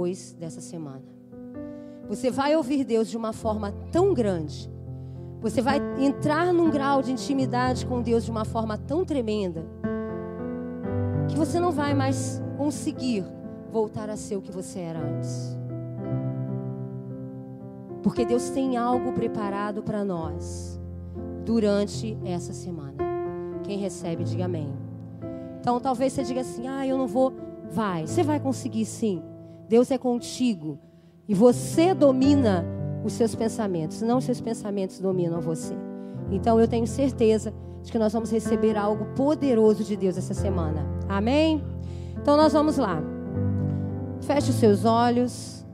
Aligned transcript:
depois 0.00 0.34
dessa 0.38 0.62
semana. 0.62 1.02
Você 2.08 2.30
vai 2.30 2.56
ouvir 2.56 2.84
Deus 2.84 3.08
de 3.08 3.18
uma 3.18 3.34
forma 3.34 3.70
tão 3.92 4.14
grande. 4.14 4.70
Você 5.42 5.60
vai 5.60 5.78
entrar 5.98 6.54
num 6.54 6.70
grau 6.70 7.02
de 7.02 7.12
intimidade 7.12 7.84
com 7.84 8.00
Deus 8.00 8.24
de 8.24 8.30
uma 8.30 8.46
forma 8.46 8.78
tão 8.78 9.04
tremenda 9.04 9.64
que 11.28 11.36
você 11.36 11.60
não 11.60 11.70
vai 11.70 11.92
mais 11.92 12.42
conseguir 12.56 13.24
voltar 13.70 14.08
a 14.08 14.16
ser 14.16 14.36
o 14.36 14.42
que 14.42 14.50
você 14.50 14.80
era 14.80 14.98
antes. 14.98 15.56
Porque 18.02 18.24
Deus 18.24 18.48
tem 18.48 18.78
algo 18.78 19.12
preparado 19.12 19.82
para 19.82 20.02
nós 20.02 20.80
durante 21.44 22.18
essa 22.24 22.54
semana. 22.54 22.96
Quem 23.64 23.78
recebe, 23.78 24.24
diga 24.24 24.46
amém. 24.46 24.72
Então 25.60 25.78
talvez 25.78 26.14
você 26.14 26.24
diga 26.24 26.40
assim: 26.40 26.66
ah, 26.66 26.86
eu 26.86 26.96
não 26.96 27.06
vou. 27.06 27.34
Vai, 27.70 28.06
você 28.06 28.22
vai 28.22 28.40
conseguir 28.40 28.86
sim. 28.86 29.22
Deus 29.70 29.88
é 29.92 29.96
contigo. 29.96 30.80
E 31.28 31.32
você 31.32 31.94
domina 31.94 32.66
os 33.04 33.12
seus 33.12 33.36
pensamentos, 33.36 34.02
não 34.02 34.18
os 34.18 34.24
seus 34.24 34.40
pensamentos 34.40 34.98
dominam 34.98 35.40
você. 35.40 35.74
Então 36.28 36.58
eu 36.58 36.66
tenho 36.66 36.88
certeza 36.88 37.54
de 37.80 37.92
que 37.92 37.98
nós 37.98 38.12
vamos 38.12 38.32
receber 38.32 38.76
algo 38.76 39.04
poderoso 39.14 39.84
de 39.84 39.94
Deus 39.94 40.18
essa 40.18 40.34
semana. 40.34 40.84
Amém? 41.08 41.62
Então 42.20 42.36
nós 42.36 42.52
vamos 42.52 42.78
lá. 42.78 43.00
Feche 44.22 44.50
os 44.50 44.56
seus 44.56 44.84
olhos. 44.84 45.64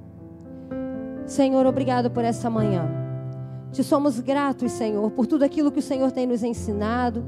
Senhor, 1.25 1.65
obrigado 1.65 2.11
por 2.11 2.23
essa 2.23 2.51
manhã. 2.51 2.87
Te 3.73 3.83
somos 3.83 4.21
gratos, 4.21 4.73
Senhor, 4.73 5.11
por 5.11 5.27
tudo 5.27 5.43
aquilo 5.43 5.73
que 5.73 5.79
o 5.79 5.83
Senhor 5.83 6.13
tem 6.13 6.27
nos 6.27 6.43
ensinado. 6.43 7.25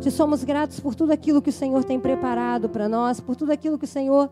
Te 0.00 0.10
somos 0.10 0.44
gratos 0.44 0.80
por 0.80 0.94
tudo 0.94 1.12
aquilo 1.12 1.40
que 1.40 1.50
o 1.50 1.52
Senhor 1.52 1.84
tem 1.84 1.98
preparado 1.98 2.68
para 2.68 2.88
nós, 2.88 3.20
por 3.20 3.36
tudo 3.36 3.52
aquilo 3.52 3.78
que 3.78 3.84
o 3.84 3.88
Senhor 3.88 4.28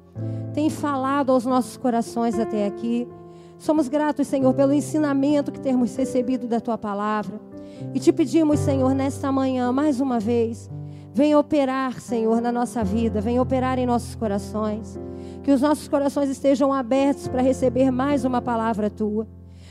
tem 0.53 0.69
falado 0.69 1.31
aos 1.33 1.47
nossos 1.47 1.77
corações 1.77 2.39
até 2.39 2.67
aqui. 2.67 3.09
Somos 3.59 3.89
gratos, 3.89 4.27
Senhor, 4.27 4.53
pelo 4.55 4.73
ensinamento 4.73 5.53
que 5.53 5.61
temos 5.61 5.95
recebido 5.97 6.47
da 6.47 6.61
tua 6.61 6.77
palavra. 6.77 7.41
E 7.95 8.01
te 8.01 8.13
pedimos, 8.13 8.59
Senhor, 8.61 8.95
nesta 8.95 9.31
manhã, 9.31 9.73
mais 9.73 10.01
uma 10.01 10.19
vez, 10.19 10.71
venha 11.15 11.39
operar, 11.39 12.01
Senhor, 12.01 12.41
na 12.41 12.51
nossa 12.51 12.83
vida, 12.83 13.21
venha 13.21 13.41
operar 13.41 13.79
em 13.79 13.87
nossos 13.87 14.15
corações. 14.15 14.99
Que 15.43 15.53
os 15.53 15.61
nossos 15.61 15.89
corações 15.89 16.29
estejam 16.29 16.73
abertos 16.73 17.29
para 17.29 17.41
receber 17.41 17.91
mais 17.91 18.25
uma 18.25 18.43
palavra 18.43 18.91
tua. 18.91 19.27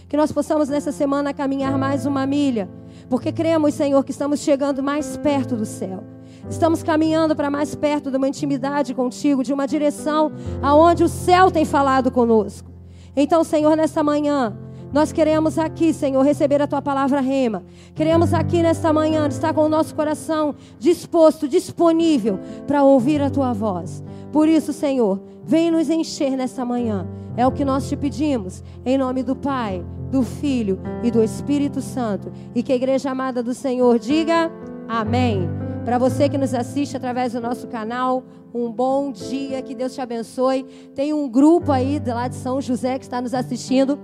Que 0.08 0.17
nós 0.17 0.31
possamos 0.31 0.69
nessa 0.69 0.92
semana 0.92 1.34
caminhar 1.34 1.78
mais 1.78 2.06
uma 2.06 2.25
milha, 2.25 2.69
porque 3.12 3.30
cremos, 3.30 3.73
Senhor, 3.73 4.06
que 4.06 4.12
estamos 4.12 4.40
chegando 4.40 4.81
mais 4.81 5.17
perto 5.17 5.58
do 5.58 5.66
céu. 5.66 6.02
Estamos 6.50 6.81
caminhando 6.81 7.36
para 7.36 7.52
mais 7.52 7.76
perto 7.76 8.09
de 8.09 8.16
uma 8.16 8.30
intimidade 8.30 8.94
contigo, 8.94 9.44
de 9.44 9.52
uma 9.52 9.68
direção 9.68 10.31
aonde 10.62 11.03
o 11.03 11.09
céu 11.09 11.52
tem 11.52 11.66
falado 11.66 12.09
conosco. 12.09 12.72
Então, 13.14 13.44
Senhor, 13.44 13.76
nessa 13.76 14.02
manhã, 14.02 14.58
nós 14.94 15.12
queremos 15.12 15.58
aqui, 15.58 15.94
Senhor, 15.94 16.22
receber 16.22 16.62
a 16.62 16.68
tua 16.68 16.81
palavra 16.81 17.20
rema. 17.20 17.66
Queremos 17.94 18.34
aqui 18.34 18.64
nesta 18.64 18.94
manhã 18.94 19.28
estar 19.28 19.53
com 19.53 19.66
o 19.66 19.70
nosso 19.70 19.94
coração 19.94 20.56
disposto, 20.80 21.50
disponível 21.50 22.40
para 22.66 22.81
ouvir 22.81 23.22
a 23.22 23.30
tua 23.30 23.52
voz. 23.52 24.02
Por 24.31 24.48
isso, 24.48 24.72
Senhor, 24.72 25.22
vem 25.44 25.70
nos 25.70 25.90
encher 25.90 26.38
nesta 26.38 26.64
manhã. 26.64 27.06
É 27.36 27.46
o 27.46 27.52
que 27.52 27.66
nós 27.66 27.90
te 27.90 27.98
pedimos, 27.98 28.64
em 28.86 28.98
nome 28.98 29.22
do 29.22 29.36
Pai, 29.36 29.84
do 30.12 30.22
Filho 30.22 30.80
e 31.02 31.09
do 31.09 31.23
Espírito 31.23 31.81
Santo. 31.81 32.31
E 32.54 32.62
que 32.62 32.73
a 32.73 32.76
igreja 32.76 33.09
amada 33.09 33.42
do 33.42 33.54
Senhor 33.54 33.98
diga 33.98 34.52
amém. 34.88 35.50
Para 35.86 35.98
você 35.98 36.30
que 36.30 36.38
nos 36.38 36.53
assiste 36.53 36.95
através 36.95 37.34
do 37.34 37.42
nosso 37.42 37.68
canal, 37.68 38.23
um 38.53 38.72
bom 38.72 39.12
dia, 39.12 39.62
que 39.62 39.73
Deus 39.73 39.95
te 39.95 40.02
abençoe. 40.02 40.64
Tem 40.94 41.14
um 41.14 41.28
grupo 41.28 41.72
aí 41.72 42.00
lá 42.06 42.28
de 42.28 42.36
São 42.36 42.62
José 42.62 43.00
que 43.00 43.06
está 43.06 43.22
nos 43.22 43.34
assistindo. 43.34 43.98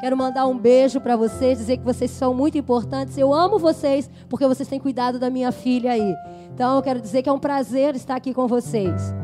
Quero 0.00 0.16
mandar 0.16 0.46
um 0.46 0.58
beijo 0.58 1.00
para 1.00 1.16
vocês, 1.16 1.58
dizer 1.58 1.76
que 1.76 1.84
vocês 1.84 2.10
são 2.10 2.34
muito 2.34 2.58
importantes. 2.58 3.16
Eu 3.16 3.32
amo 3.32 3.58
vocês 3.58 4.10
porque 4.28 4.46
vocês 4.46 4.68
têm 4.68 4.80
cuidado 4.80 5.18
da 5.18 5.30
minha 5.30 5.52
filha 5.52 5.92
aí. 5.92 6.14
Então 6.52 6.76
eu 6.76 6.82
quero 6.82 7.00
dizer 7.00 7.22
que 7.22 7.28
é 7.28 7.32
um 7.32 7.38
prazer 7.38 7.94
estar 7.94 8.16
aqui 8.16 8.34
com 8.34 8.48
vocês. 8.48 9.14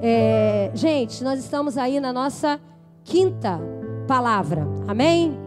É, 0.00 0.70
gente, 0.74 1.22
nós 1.22 1.38
estamos 1.38 1.76
aí 1.76 2.00
na 2.00 2.12
nossa 2.12 2.58
quinta 3.04 3.60
palavra. 4.06 4.66
Amém? 4.88 5.45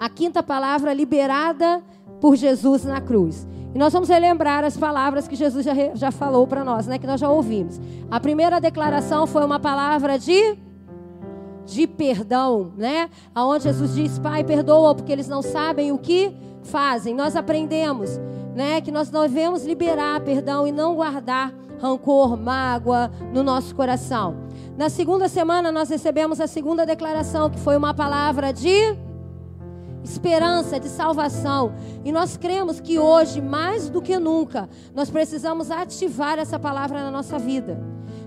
A 0.00 0.08
quinta 0.08 0.42
palavra 0.42 0.92
liberada 0.92 1.82
por 2.20 2.34
Jesus 2.34 2.84
na 2.84 3.00
cruz. 3.00 3.46
E 3.74 3.78
nós 3.78 3.92
vamos 3.92 4.08
relembrar 4.08 4.64
as 4.64 4.76
palavras 4.76 5.28
que 5.28 5.36
Jesus 5.36 5.64
já, 5.64 5.72
já 5.94 6.10
falou 6.10 6.46
para 6.46 6.64
nós, 6.64 6.86
né? 6.86 6.98
Que 6.98 7.06
nós 7.06 7.20
já 7.20 7.30
ouvimos. 7.30 7.80
A 8.10 8.18
primeira 8.18 8.60
declaração 8.60 9.26
foi 9.26 9.44
uma 9.44 9.60
palavra 9.60 10.18
de 10.18 10.58
de 11.66 11.86
perdão, 11.86 12.72
né? 12.76 13.08
Aonde 13.34 13.64
Jesus 13.64 13.94
diz: 13.94 14.18
Pai, 14.18 14.42
perdoa 14.42 14.94
porque 14.94 15.12
eles 15.12 15.28
não 15.28 15.42
sabem 15.42 15.92
o 15.92 15.98
que 15.98 16.34
fazem. 16.62 17.14
Nós 17.14 17.36
aprendemos, 17.36 18.18
né, 18.54 18.80
que 18.80 18.90
nós 18.90 19.08
devemos 19.08 19.64
liberar 19.64 20.20
perdão 20.20 20.66
e 20.66 20.72
não 20.72 20.94
guardar 20.94 21.52
rancor, 21.80 22.36
mágoa 22.36 23.10
no 23.32 23.42
nosso 23.42 23.74
coração. 23.74 24.36
Na 24.76 24.88
segunda 24.88 25.28
semana 25.28 25.70
nós 25.70 25.88
recebemos 25.88 26.40
a 26.40 26.46
segunda 26.46 26.84
declaração, 26.84 27.48
que 27.48 27.58
foi 27.58 27.76
uma 27.76 27.94
palavra 27.94 28.52
de 28.52 28.96
esperança 30.02 30.78
de 30.78 30.88
salvação. 30.88 31.74
E 32.04 32.12
nós 32.12 32.36
cremos 32.36 32.80
que 32.80 32.98
hoje, 32.98 33.40
mais 33.40 33.88
do 33.88 34.00
que 34.00 34.18
nunca, 34.18 34.68
nós 34.94 35.10
precisamos 35.10 35.70
ativar 35.70 36.38
essa 36.38 36.58
palavra 36.58 37.02
na 37.02 37.10
nossa 37.10 37.38
vida. 37.38 37.80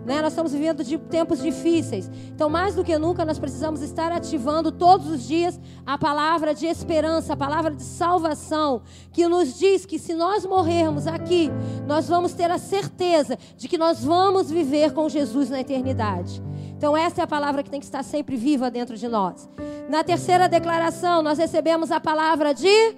Né? 0.06 0.22
Nós 0.22 0.34
estamos 0.34 0.52
vivendo 0.52 0.84
de 0.84 0.98
tempos 0.98 1.42
difíceis. 1.42 2.12
Então, 2.28 2.50
mais 2.50 2.76
do 2.76 2.84
que 2.84 2.98
nunca, 2.98 3.24
nós 3.24 3.40
precisamos 3.40 3.82
estar 3.82 4.12
ativando 4.12 4.72
todos 4.72 5.08
os 5.08 5.26
dias 5.26 5.60
a 5.86 5.98
palavra 5.98 6.54
de 6.54 6.66
esperança, 6.66 7.34
a 7.34 7.38
palavra 7.38 7.74
de 7.74 7.84
salvação, 7.84 8.82
que 9.12 9.28
nos 9.28 9.58
diz 9.58 9.86
que 9.86 9.98
se 9.98 10.14
nós 10.14 10.46
morrermos 10.46 11.08
aqui, 11.08 11.50
nós 11.88 12.08
vamos 12.08 12.34
ter 12.34 12.52
a 12.52 12.58
certeza 12.58 13.38
de 13.58 13.68
que 13.68 13.78
nós 13.78 14.04
vamos 14.04 14.52
viver 14.52 14.92
com 14.92 15.08
Jesus 15.08 15.50
na 15.50 15.62
eternidade. 15.62 16.42
Então, 16.84 16.98
essa 16.98 17.22
é 17.22 17.24
a 17.24 17.28
palavra 17.28 17.64
que 17.64 17.70
tem 17.70 17.80
que 17.80 17.86
estar 17.86 18.04
sempre 18.04 18.36
viva 18.36 18.70
dentro 18.70 18.98
de 18.98 19.08
nós. 19.08 19.48
Na 19.88 20.04
terceira 20.04 20.50
declaração, 20.50 21.22
nós 21.22 21.38
recebemos 21.38 21.94
a 21.94 21.98
palavra 21.98 22.54
de 22.54 22.94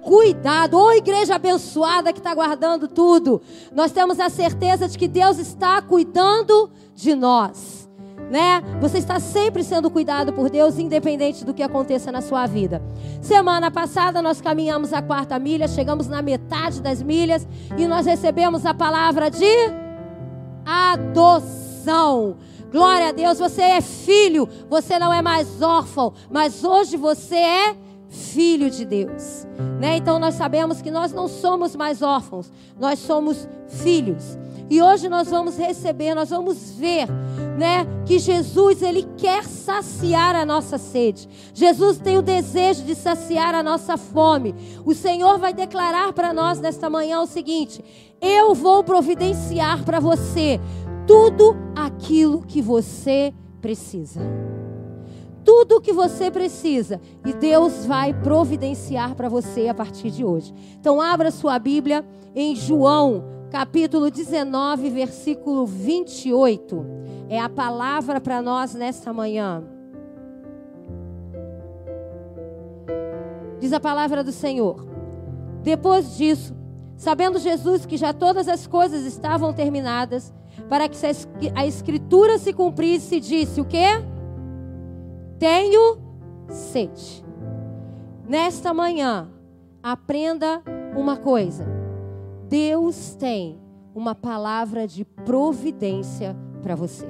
cuidado. 0.00 0.78
Ô 0.78 0.84
oh, 0.84 0.92
igreja 0.92 1.34
abençoada 1.34 2.12
que 2.12 2.20
está 2.20 2.32
guardando 2.32 2.86
tudo. 2.86 3.42
Nós 3.74 3.90
temos 3.90 4.20
a 4.20 4.28
certeza 4.28 4.86
de 4.86 4.96
que 4.96 5.08
Deus 5.08 5.38
está 5.38 5.82
cuidando 5.82 6.70
de 6.94 7.16
nós. 7.16 7.90
Né? 8.30 8.62
Você 8.80 8.98
está 8.98 9.18
sempre 9.18 9.64
sendo 9.64 9.90
cuidado 9.90 10.32
por 10.32 10.48
Deus, 10.48 10.78
independente 10.78 11.44
do 11.44 11.52
que 11.52 11.64
aconteça 11.64 12.12
na 12.12 12.20
sua 12.20 12.46
vida. 12.46 12.80
Semana 13.20 13.68
passada 13.68 14.22
nós 14.22 14.40
caminhamos 14.40 14.92
a 14.92 15.02
quarta 15.02 15.40
milha, 15.40 15.66
chegamos 15.66 16.06
na 16.06 16.22
metade 16.22 16.80
das 16.80 17.02
milhas 17.02 17.48
e 17.76 17.84
nós 17.88 18.06
recebemos 18.06 18.64
a 18.64 18.72
palavra 18.72 19.28
de 19.28 19.52
adoção. 20.64 22.36
Glória 22.72 23.08
a 23.08 23.12
Deus, 23.12 23.38
você 23.38 23.60
é 23.60 23.80
filho, 23.82 24.48
você 24.68 24.98
não 24.98 25.12
é 25.12 25.20
mais 25.20 25.60
órfão, 25.60 26.14
mas 26.30 26.64
hoje 26.64 26.96
você 26.96 27.36
é 27.36 27.76
filho 28.08 28.70
de 28.70 28.86
Deus. 28.86 29.46
Né? 29.78 29.98
Então 29.98 30.18
nós 30.18 30.34
sabemos 30.34 30.80
que 30.80 30.90
nós 30.90 31.12
não 31.12 31.28
somos 31.28 31.76
mais 31.76 32.00
órfãos, 32.00 32.50
nós 32.80 32.98
somos 32.98 33.46
filhos. 33.68 34.38
E 34.70 34.80
hoje 34.80 35.06
nós 35.06 35.28
vamos 35.28 35.58
receber, 35.58 36.14
nós 36.14 36.30
vamos 36.30 36.70
ver, 36.70 37.06
né, 37.58 37.86
que 38.06 38.18
Jesus 38.18 38.80
ele 38.80 39.06
quer 39.18 39.44
saciar 39.44 40.34
a 40.34 40.46
nossa 40.46 40.78
sede. 40.78 41.28
Jesus 41.52 41.98
tem 41.98 42.16
o 42.16 42.22
desejo 42.22 42.82
de 42.84 42.94
saciar 42.94 43.54
a 43.54 43.62
nossa 43.62 43.98
fome. 43.98 44.54
O 44.82 44.94
Senhor 44.94 45.38
vai 45.38 45.52
declarar 45.52 46.14
para 46.14 46.32
nós 46.32 46.58
nesta 46.58 46.88
manhã 46.88 47.20
o 47.20 47.26
seguinte: 47.26 47.84
eu 48.22 48.54
vou 48.54 48.84
providenciar 48.84 49.84
para 49.84 49.98
você 49.98 50.60
tudo 51.06 51.56
aquilo 51.74 52.42
que 52.42 52.62
você 52.62 53.34
precisa 53.60 54.20
tudo 55.44 55.76
o 55.76 55.80
que 55.80 55.92
você 55.92 56.30
precisa 56.30 57.00
e 57.26 57.32
Deus 57.32 57.84
vai 57.84 58.14
providenciar 58.14 59.14
para 59.14 59.28
você 59.28 59.68
a 59.68 59.74
partir 59.74 60.10
de 60.10 60.24
hoje. 60.24 60.52
Então, 60.78 61.00
abra 61.00 61.30
sua 61.30 61.58
Bíblia 61.58 62.04
em 62.34 62.54
João, 62.54 63.24
capítulo 63.50 64.10
19, 64.10 64.90
versículo 64.90 65.66
28. 65.66 66.84
É 67.28 67.40
a 67.40 67.48
palavra 67.48 68.20
para 68.20 68.40
nós 68.40 68.74
nesta 68.74 69.12
manhã. 69.12 69.64
Diz 73.58 73.72
a 73.72 73.80
palavra 73.80 74.24
do 74.24 74.32
Senhor. 74.32 74.86
Depois 75.62 76.16
disso, 76.16 76.54
sabendo 76.96 77.38
Jesus 77.38 77.86
que 77.86 77.96
já 77.96 78.12
todas 78.12 78.48
as 78.48 78.66
coisas 78.66 79.04
estavam 79.04 79.52
terminadas, 79.52 80.32
para 80.68 80.88
que 80.88 80.96
a 81.54 81.66
escritura 81.66 82.38
se 82.38 82.52
cumprisse, 82.52 83.20
disse 83.20 83.60
o 83.60 83.64
quê? 83.64 84.02
tenho 85.42 85.98
sede. 86.48 87.24
Nesta 88.28 88.72
manhã, 88.72 89.28
aprenda 89.82 90.62
uma 90.96 91.16
coisa: 91.16 91.66
Deus 92.48 93.16
tem 93.16 93.60
uma 93.92 94.14
palavra 94.14 94.86
de 94.86 95.04
providência 95.04 96.36
para 96.62 96.76
você. 96.76 97.08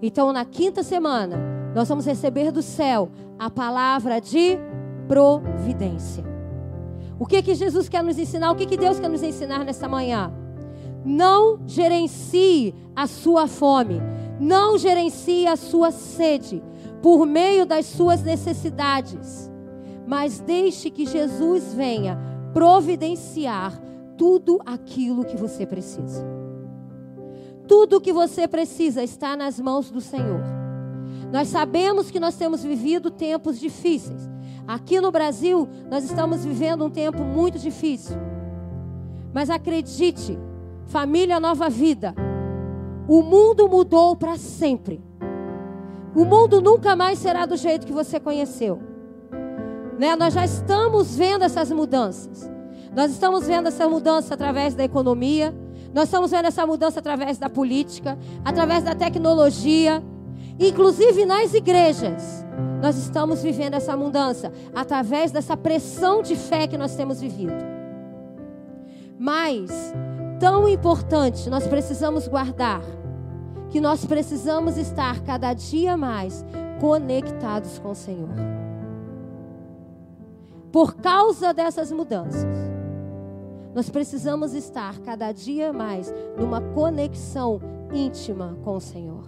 Então, 0.00 0.32
na 0.32 0.46
quinta 0.46 0.82
semana, 0.82 1.36
nós 1.74 1.86
vamos 1.86 2.06
receber 2.06 2.50
do 2.50 2.62
céu 2.62 3.10
a 3.38 3.50
palavra 3.50 4.18
de 4.18 4.56
providência. 5.06 6.24
O 7.18 7.26
que 7.26 7.42
que 7.42 7.54
Jesus 7.54 7.90
quer 7.90 8.02
nos 8.02 8.18
ensinar? 8.18 8.50
O 8.50 8.56
que 8.56 8.64
que 8.64 8.78
Deus 8.78 8.98
quer 8.98 9.10
nos 9.10 9.22
ensinar 9.22 9.66
nessa 9.66 9.86
manhã? 9.86 10.32
Não 11.04 11.58
gerencie 11.66 12.74
a 12.96 13.06
sua 13.06 13.46
fome, 13.46 14.00
não 14.40 14.78
gerencie 14.78 15.46
a 15.46 15.56
sua 15.56 15.90
sede 15.90 16.62
por 17.02 17.26
meio 17.26 17.66
das 17.66 17.86
suas 17.86 18.22
necessidades, 18.22 19.50
mas 20.06 20.40
deixe 20.40 20.90
que 20.90 21.04
Jesus 21.04 21.74
venha 21.74 22.18
providenciar 22.52 23.78
tudo 24.16 24.60
aquilo 24.64 25.24
que 25.24 25.36
você 25.36 25.66
precisa. 25.66 26.24
Tudo 27.66 27.96
o 27.96 28.00
que 28.00 28.12
você 28.12 28.46
precisa 28.46 29.02
está 29.02 29.36
nas 29.36 29.58
mãos 29.58 29.90
do 29.90 30.00
Senhor. 30.00 30.40
Nós 31.32 31.48
sabemos 31.48 32.10
que 32.10 32.20
nós 32.20 32.36
temos 32.36 32.62
vivido 32.62 33.10
tempos 33.10 33.58
difíceis. 33.58 34.30
Aqui 34.66 35.00
no 35.00 35.10
Brasil, 35.10 35.68
nós 35.90 36.04
estamos 36.04 36.44
vivendo 36.44 36.84
um 36.84 36.90
tempo 36.90 37.22
muito 37.24 37.58
difícil. 37.58 38.16
Mas 39.32 39.50
acredite, 39.50 40.38
família 40.86 41.40
Nova 41.40 41.68
Vida, 41.68 42.14
o 43.08 43.22
mundo 43.22 43.68
mudou 43.68 44.16
para 44.16 44.36
sempre. 44.36 45.02
O 46.14 46.24
mundo 46.24 46.60
nunca 46.60 46.94
mais 46.94 47.18
será 47.18 47.44
do 47.44 47.56
jeito 47.56 47.86
que 47.86 47.92
você 47.92 48.20
conheceu. 48.20 48.80
Né? 49.98 50.14
Nós 50.16 50.34
já 50.34 50.44
estamos 50.44 51.16
vendo 51.16 51.44
essas 51.44 51.70
mudanças. 51.70 52.50
Nós 52.94 53.10
estamos 53.10 53.46
vendo 53.46 53.66
essa 53.66 53.88
mudança 53.88 54.34
através 54.34 54.74
da 54.74 54.84
economia, 54.84 55.52
nós 55.92 56.04
estamos 56.04 56.30
vendo 56.30 56.46
essa 56.46 56.66
mudança 56.66 57.00
através 57.00 57.38
da 57.38 57.48
política, 57.48 58.18
através 58.44 58.82
da 58.84 58.94
tecnologia, 58.94 60.02
inclusive 60.58 61.24
nas 61.24 61.54
igrejas. 61.54 62.44
Nós 62.80 62.96
estamos 62.96 63.42
vivendo 63.42 63.74
essa 63.74 63.96
mudança 63.96 64.52
através 64.74 65.32
dessa 65.32 65.56
pressão 65.56 66.22
de 66.22 66.36
fé 66.36 66.66
que 66.66 66.78
nós 66.78 66.94
temos 66.94 67.20
vivido. 67.20 67.54
Mas, 69.18 69.70
tão 70.38 70.68
importante, 70.68 71.48
nós 71.48 71.66
precisamos 71.66 72.28
guardar 72.28 72.82
que 73.70 73.80
nós 73.80 74.04
precisamos 74.04 74.76
estar 74.76 75.20
cada 75.22 75.52
dia 75.52 75.96
mais 75.96 76.44
conectados 76.80 77.78
com 77.78 77.90
o 77.90 77.94
Senhor. 77.94 78.30
Por 80.70 80.96
causa 80.96 81.52
dessas 81.52 81.90
mudanças, 81.90 82.44
nós 83.74 83.90
precisamos 83.90 84.54
estar 84.54 85.00
cada 85.00 85.32
dia 85.32 85.72
mais 85.72 86.12
numa 86.38 86.60
conexão 86.60 87.60
íntima 87.92 88.56
com 88.62 88.76
o 88.76 88.80
Senhor. 88.80 89.24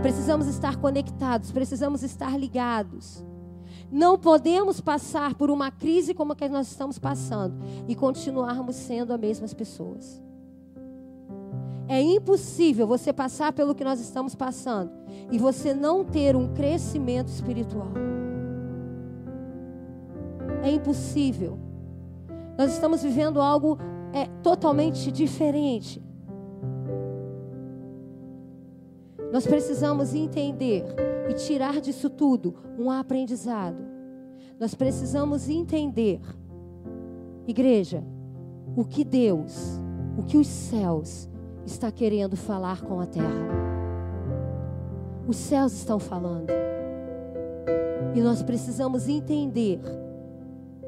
Precisamos 0.00 0.46
estar 0.46 0.76
conectados, 0.76 1.50
precisamos 1.50 2.02
estar 2.02 2.38
ligados. 2.38 3.24
Não 3.92 4.18
podemos 4.18 4.80
passar 4.80 5.34
por 5.34 5.50
uma 5.50 5.70
crise 5.70 6.14
como 6.14 6.32
a 6.32 6.36
que 6.36 6.48
nós 6.48 6.66
estamos 6.66 6.98
passando 6.98 7.54
e 7.86 7.94
continuarmos 7.94 8.74
sendo 8.74 9.12
as 9.12 9.20
mesmas 9.20 9.52
pessoas. 9.52 10.18
É 11.86 12.00
impossível 12.00 12.86
você 12.86 13.12
passar 13.12 13.52
pelo 13.52 13.74
que 13.74 13.84
nós 13.84 14.00
estamos 14.00 14.34
passando 14.34 14.90
e 15.30 15.36
você 15.36 15.74
não 15.74 16.06
ter 16.06 16.34
um 16.34 16.54
crescimento 16.54 17.28
espiritual. 17.28 17.92
É 20.62 20.70
impossível. 20.70 21.58
Nós 22.56 22.72
estamos 22.72 23.02
vivendo 23.02 23.42
algo 23.42 23.76
é, 24.14 24.24
totalmente 24.42 25.12
diferente. 25.12 26.02
Nós 29.30 29.46
precisamos 29.46 30.14
entender 30.14 31.11
e 31.28 31.34
tirar 31.34 31.80
disso 31.80 32.10
tudo 32.10 32.54
um 32.78 32.90
aprendizado. 32.90 33.82
Nós 34.58 34.74
precisamos 34.74 35.48
entender, 35.48 36.20
igreja, 37.46 38.04
o 38.76 38.84
que 38.84 39.04
Deus, 39.04 39.80
o 40.16 40.22
que 40.22 40.36
os 40.36 40.46
céus 40.46 41.28
está 41.64 41.90
querendo 41.90 42.36
falar 42.36 42.82
com 42.82 43.00
a 43.00 43.06
terra. 43.06 43.48
Os 45.26 45.36
céus 45.36 45.72
estão 45.72 45.98
falando. 45.98 46.50
E 48.14 48.20
nós 48.20 48.42
precisamos 48.42 49.08
entender 49.08 49.80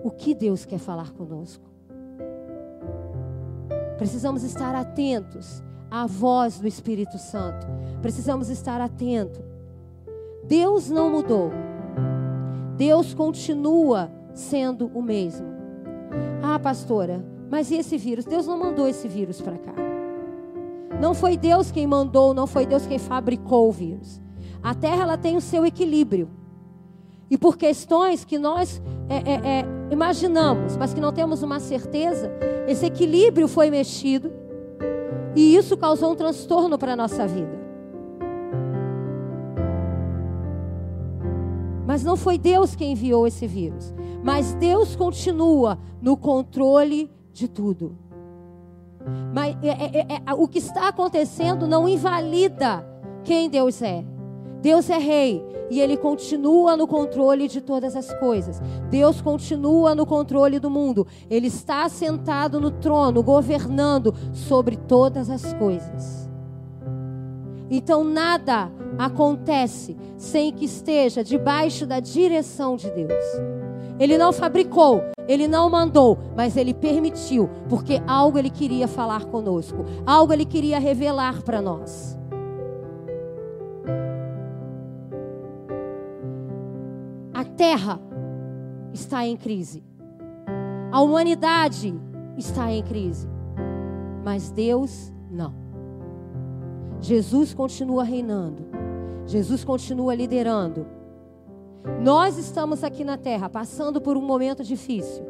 o 0.03 0.11
que 0.11 0.35
Deus 0.35 0.65
quer 0.65 0.79
falar 0.79 1.13
conosco. 1.13 1.65
Precisamos 3.97 4.43
estar 4.43 4.75
atentos 4.75 5.63
à 5.91 6.07
voz 6.07 6.59
do 6.59 6.67
Espírito 6.67 7.17
Santo. 7.19 7.67
Precisamos 8.03 8.51
estar 8.51 8.81
atentos. 8.81 9.54
Deus 10.47 10.91
não 10.91 11.11
mudou. 11.11 11.51
Deus 12.77 13.15
continua 13.15 14.11
sendo 14.33 14.91
o 14.95 15.03
mesmo. 15.03 15.47
Ah, 16.43 16.59
pastora, 16.59 17.25
mas 17.51 17.71
e 17.71 17.77
esse 17.77 17.97
vírus? 17.97 18.25
Deus 18.25 18.47
não 18.47 18.59
mandou 18.59 18.89
esse 18.89 19.09
vírus 19.09 19.41
para 19.41 19.57
cá. 19.57 19.75
Não 21.01 21.15
foi 21.15 21.37
Deus 21.37 21.71
quem 21.71 21.87
mandou, 21.87 22.35
não 22.35 22.47
foi 22.47 22.67
Deus 22.67 22.87
quem 22.87 22.99
fabricou 22.99 23.69
o 23.69 23.73
vírus. 23.73 24.21
A 24.63 24.75
terra 24.75 25.03
ela 25.03 25.19
tem 25.19 25.37
o 25.37 25.41
seu 25.41 25.65
equilíbrio. 25.65 26.29
E 27.31 27.39
por 27.39 27.57
questões 27.57 28.25
que 28.25 28.39
nós 28.39 28.83
é, 29.09 29.17
é, 29.17 29.61
é, 29.61 29.65
imaginamos, 29.91 30.77
mas 30.77 30.93
que 30.93 31.01
não 31.01 31.13
temos 31.13 31.43
uma 31.43 31.59
certeza, 31.59 32.31
esse 32.67 32.87
equilíbrio 32.87 33.49
foi 33.49 33.71
mexido 33.71 34.33
e 35.35 35.57
isso 35.57 35.77
causou 35.77 36.13
um 36.13 36.15
transtorno 36.15 36.79
para 36.79 36.93
a 36.93 36.97
nossa 36.97 37.27
vida. 37.27 37.64
Mas 41.87 42.03
não 42.03 42.17
foi 42.17 42.39
Deus 42.39 42.75
quem 42.75 42.93
enviou 42.93 43.27
esse 43.27 43.47
vírus, 43.47 43.95
mas 44.23 44.55
Deus 44.55 44.97
continua 44.97 45.79
no 46.01 46.17
controle 46.17 47.11
de 47.33 47.49
tudo. 47.49 47.99
Mas 49.35 49.57
é, 49.63 49.69
é, 49.69 50.07
é, 50.15 50.23
é 50.27 50.35
o 50.35 50.49
que 50.49 50.59
está 50.59 50.89
acontecendo 50.89 51.67
não 51.67 51.89
invalida 51.89 52.87
quem 53.23 53.51
Deus 53.51 53.83
é. 53.83 54.05
Deus 54.63 54.89
é 54.89 54.97
rei 54.97 55.45
e 55.71 55.81
ele 55.81 55.97
continua 55.97 56.77
no 56.77 56.87
controle 56.87 57.49
de 57.49 57.61
todas 57.61 57.97
as 57.97 58.13
coisas. 58.19 58.61
Deus 58.91 59.21
continua 59.21 59.95
no 59.95 60.07
controle 60.07 60.59
do 60.59 60.71
mundo. 60.71 61.07
Ele 61.29 61.49
está 61.49 61.89
sentado 61.89 62.61
no 62.61 62.71
trono, 62.71 63.23
governando 63.23 64.15
sobre 64.33 64.77
todas 64.77 65.29
as 65.29 65.53
coisas. 65.55 66.31
Então 67.71 68.05
nada 68.05 68.71
acontece 68.99 69.97
sem 70.17 70.53
que 70.53 70.65
esteja 70.65 71.23
debaixo 71.23 71.87
da 71.87 72.01
direção 72.01 72.77
de 72.77 72.91
Deus. 72.91 73.25
Ele 73.99 74.19
não 74.19 74.33
fabricou, 74.33 75.03
ele 75.29 75.47
não 75.47 75.71
mandou, 75.71 76.19
mas 76.37 76.57
ele 76.57 76.75
permitiu, 76.75 77.49
porque 77.69 78.03
algo 78.07 78.39
ele 78.39 78.51
queria 78.51 78.89
falar 78.89 79.25
conosco, 79.27 79.85
algo 80.05 80.33
ele 80.33 80.45
queria 80.45 80.79
revelar 80.79 81.43
para 81.43 81.63
nós. 81.63 82.17
terra 87.57 88.01
está 88.93 89.27
em 89.27 89.37
crise. 89.37 89.83
A 90.93 91.01
humanidade 91.01 91.95
está 92.37 92.71
em 92.71 92.83
crise. 92.83 93.29
Mas 94.25 94.51
Deus 94.51 95.13
não. 95.31 95.55
Jesus 97.01 97.53
continua 97.53 98.05
reinando. 98.05 98.74
Jesus 99.27 99.65
continua 99.65 100.15
liderando. 100.15 100.87
Nós 102.01 102.39
estamos 102.39 102.83
aqui 102.83 103.05
na 103.05 103.17
terra 103.17 103.49
passando 103.49 104.01
por 104.01 104.17
um 104.17 104.23
momento 104.23 104.63
difícil. 104.63 105.25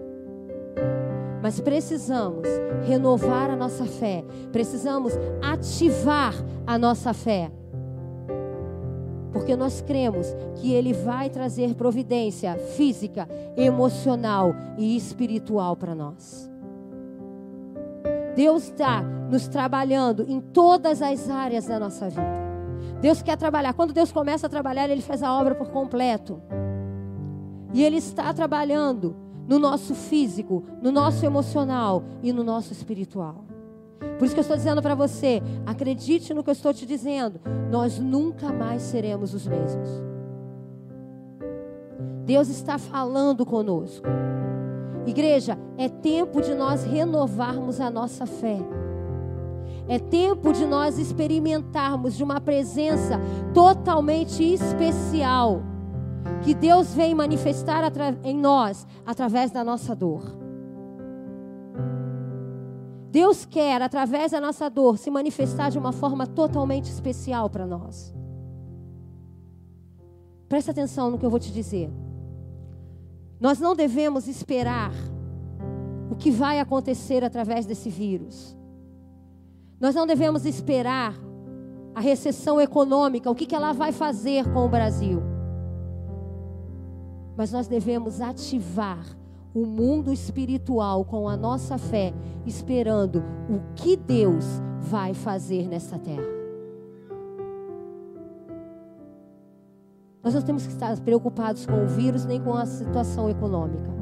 Mas 1.42 1.60
precisamos 1.60 2.48
renovar 2.86 3.50
a 3.50 3.56
nossa 3.56 3.84
fé. 3.84 4.24
Precisamos 4.50 5.12
ativar 5.42 6.34
a 6.66 6.78
nossa 6.78 7.12
fé 7.12 7.50
porque 9.34 9.56
nós 9.56 9.80
cremos 9.80 10.28
que 10.54 10.72
Ele 10.72 10.92
vai 10.92 11.28
trazer 11.28 11.74
providência 11.74 12.56
física, 12.76 13.28
emocional 13.56 14.54
e 14.78 14.96
espiritual 14.96 15.76
para 15.76 15.92
nós. 15.92 16.48
Deus 18.36 18.64
está 18.64 19.02
nos 19.02 19.48
trabalhando 19.48 20.24
em 20.28 20.40
todas 20.40 21.02
as 21.02 21.28
áreas 21.28 21.66
da 21.66 21.80
nossa 21.80 22.08
vida. 22.08 22.43
Deus 23.04 23.20
quer 23.20 23.36
trabalhar. 23.36 23.74
Quando 23.74 23.92
Deus 23.92 24.10
começa 24.10 24.46
a 24.46 24.48
trabalhar, 24.48 24.88
Ele 24.88 25.02
faz 25.02 25.22
a 25.22 25.30
obra 25.38 25.54
por 25.54 25.68
completo. 25.68 26.40
E 27.74 27.84
Ele 27.84 27.98
está 27.98 28.32
trabalhando 28.32 29.14
no 29.46 29.58
nosso 29.58 29.94
físico, 29.94 30.64
no 30.80 30.90
nosso 30.90 31.26
emocional 31.26 32.02
e 32.22 32.32
no 32.32 32.42
nosso 32.42 32.72
espiritual. 32.72 33.44
Por 34.18 34.24
isso 34.24 34.32
que 34.32 34.40
eu 34.40 34.42
estou 34.42 34.56
dizendo 34.56 34.80
para 34.80 34.94
você, 34.94 35.42
acredite 35.66 36.32
no 36.32 36.42
que 36.42 36.48
eu 36.48 36.54
estou 36.54 36.72
te 36.72 36.86
dizendo, 36.86 37.42
nós 37.70 37.98
nunca 37.98 38.50
mais 38.50 38.80
seremos 38.80 39.34
os 39.34 39.46
mesmos. 39.46 39.86
Deus 42.24 42.48
está 42.48 42.78
falando 42.78 43.44
conosco. 43.44 44.06
Igreja, 45.06 45.58
é 45.76 45.90
tempo 45.90 46.40
de 46.40 46.54
nós 46.54 46.84
renovarmos 46.84 47.82
a 47.82 47.90
nossa 47.90 48.24
fé. 48.24 48.60
É 49.86 49.98
tempo 49.98 50.52
de 50.52 50.66
nós 50.66 50.98
experimentarmos 50.98 52.16
de 52.16 52.24
uma 52.24 52.40
presença 52.40 53.20
totalmente 53.52 54.42
especial 54.42 55.62
que 56.42 56.54
Deus 56.54 56.94
vem 56.94 57.14
manifestar 57.14 57.82
em 58.22 58.36
nós 58.36 58.86
através 59.04 59.50
da 59.50 59.62
nossa 59.62 59.94
dor. 59.94 60.22
Deus 63.10 63.44
quer, 63.44 63.80
através 63.80 64.32
da 64.32 64.40
nossa 64.40 64.68
dor, 64.68 64.98
se 64.98 65.10
manifestar 65.10 65.70
de 65.70 65.78
uma 65.78 65.92
forma 65.92 66.26
totalmente 66.26 66.86
especial 66.86 67.48
para 67.48 67.66
nós. 67.66 68.12
Presta 70.48 70.72
atenção 70.72 71.10
no 71.10 71.18
que 71.18 71.24
eu 71.24 71.30
vou 71.30 71.38
te 71.38 71.52
dizer. 71.52 71.90
Nós 73.38 73.60
não 73.60 73.76
devemos 73.76 74.26
esperar 74.26 74.92
o 76.10 76.16
que 76.16 76.30
vai 76.30 76.58
acontecer 76.58 77.22
através 77.22 77.66
desse 77.66 77.88
vírus. 77.88 78.56
Nós 79.80 79.94
não 79.94 80.06
devemos 80.06 80.44
esperar 80.46 81.14
a 81.94 82.00
recessão 82.00 82.60
econômica, 82.60 83.30
o 83.30 83.34
que, 83.34 83.46
que 83.46 83.54
ela 83.54 83.72
vai 83.72 83.92
fazer 83.92 84.44
com 84.52 84.64
o 84.64 84.68
Brasil. 84.68 85.22
Mas 87.36 87.52
nós 87.52 87.66
devemos 87.66 88.20
ativar 88.20 89.04
o 89.54 89.64
mundo 89.64 90.12
espiritual 90.12 91.04
com 91.04 91.28
a 91.28 91.36
nossa 91.36 91.78
fé, 91.78 92.12
esperando 92.44 93.22
o 93.48 93.74
que 93.74 93.96
Deus 93.96 94.44
vai 94.80 95.14
fazer 95.14 95.68
nessa 95.68 95.98
terra. 95.98 96.34
Nós 100.22 100.34
não 100.34 100.42
temos 100.42 100.66
que 100.66 100.72
estar 100.72 100.98
preocupados 101.00 101.66
com 101.66 101.84
o 101.84 101.86
vírus 101.86 102.24
nem 102.24 102.40
com 102.40 102.54
a 102.54 102.64
situação 102.64 103.28
econômica. 103.28 103.92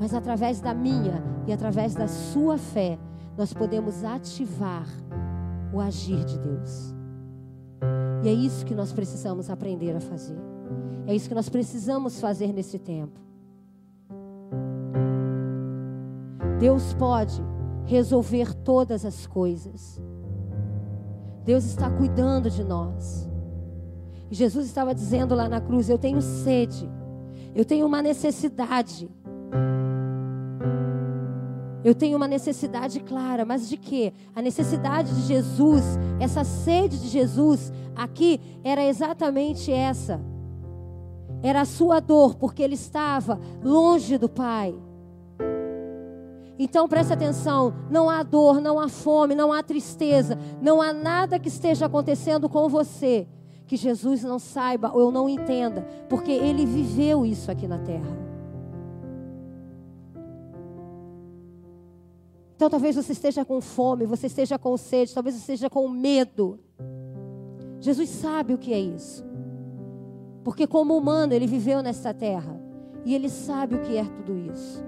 Mas 0.00 0.14
através 0.14 0.60
da 0.60 0.74
minha 0.74 1.22
e 1.46 1.52
através 1.52 1.94
da 1.94 2.08
sua 2.08 2.56
fé, 2.56 2.98
nós 3.36 3.52
podemos 3.52 4.04
ativar 4.04 4.86
o 5.72 5.80
agir 5.80 6.24
de 6.24 6.38
Deus. 6.38 6.94
E 8.22 8.28
é 8.28 8.32
isso 8.32 8.64
que 8.64 8.74
nós 8.74 8.92
precisamos 8.92 9.50
aprender 9.50 9.96
a 9.96 10.00
fazer. 10.00 10.38
É 11.06 11.14
isso 11.14 11.28
que 11.28 11.34
nós 11.34 11.48
precisamos 11.48 12.20
fazer 12.20 12.52
nesse 12.52 12.78
tempo. 12.78 13.20
Deus 16.58 16.94
pode 16.94 17.42
resolver 17.84 18.54
todas 18.54 19.04
as 19.04 19.26
coisas. 19.26 20.00
Deus 21.44 21.64
está 21.64 21.90
cuidando 21.90 22.48
de 22.48 22.64
nós. 22.64 23.28
E 24.30 24.34
Jesus 24.34 24.66
estava 24.66 24.94
dizendo 24.94 25.34
lá 25.34 25.48
na 25.48 25.60
cruz: 25.60 25.90
Eu 25.90 25.98
tenho 25.98 26.22
sede, 26.22 26.90
eu 27.54 27.64
tenho 27.64 27.86
uma 27.86 28.00
necessidade. 28.00 29.10
Eu 31.84 31.94
tenho 31.94 32.16
uma 32.16 32.26
necessidade 32.26 32.98
clara, 33.00 33.44
mas 33.44 33.68
de 33.68 33.76
quê? 33.76 34.14
A 34.34 34.40
necessidade 34.40 35.14
de 35.14 35.22
Jesus, 35.22 35.84
essa 36.18 36.42
sede 36.42 36.98
de 36.98 37.08
Jesus 37.08 37.70
aqui 37.94 38.40
era 38.64 38.82
exatamente 38.82 39.70
essa. 39.70 40.18
Era 41.42 41.60
a 41.60 41.66
sua 41.66 42.00
dor, 42.00 42.36
porque 42.36 42.62
ele 42.62 42.74
estava 42.74 43.38
longe 43.62 44.16
do 44.16 44.30
Pai. 44.30 44.74
Então 46.58 46.88
preste 46.88 47.12
atenção: 47.12 47.74
não 47.90 48.08
há 48.08 48.22
dor, 48.22 48.62
não 48.62 48.80
há 48.80 48.88
fome, 48.88 49.34
não 49.34 49.52
há 49.52 49.62
tristeza, 49.62 50.38
não 50.62 50.80
há 50.80 50.90
nada 50.90 51.38
que 51.38 51.48
esteja 51.48 51.84
acontecendo 51.84 52.48
com 52.48 52.66
você 52.66 53.26
que 53.66 53.76
Jesus 53.76 54.22
não 54.22 54.38
saiba 54.38 54.90
ou 54.94 55.10
não 55.10 55.28
entenda, 55.28 55.82
porque 56.08 56.30
ele 56.30 56.64
viveu 56.64 57.26
isso 57.26 57.50
aqui 57.50 57.66
na 57.66 57.78
terra. 57.78 58.23
Então 62.54 62.70
talvez 62.70 62.96
você 62.96 63.12
esteja 63.12 63.44
com 63.44 63.60
fome, 63.60 64.06
você 64.06 64.26
esteja 64.26 64.58
com 64.58 64.76
sede, 64.76 65.14
talvez 65.14 65.34
você 65.34 65.40
esteja 65.40 65.70
com 65.70 65.88
medo. 65.88 66.58
Jesus 67.80 68.08
sabe 68.08 68.54
o 68.54 68.58
que 68.58 68.72
é 68.72 68.80
isso. 68.80 69.24
Porque 70.42 70.66
como 70.66 70.96
humano 70.96 71.32
ele 71.32 71.46
viveu 71.46 71.82
nesta 71.82 72.14
terra 72.14 72.60
e 73.04 73.14
ele 73.14 73.28
sabe 73.28 73.74
o 73.76 73.80
que 73.80 73.96
é 73.96 74.04
tudo 74.04 74.38
isso. 74.38 74.84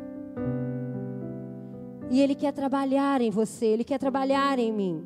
E 2.10 2.20
Ele 2.20 2.34
quer 2.34 2.52
trabalhar 2.52 3.20
em 3.20 3.30
você, 3.30 3.66
Ele 3.66 3.84
quer 3.84 3.98
trabalhar 3.98 4.58
em 4.58 4.72
mim. 4.72 5.04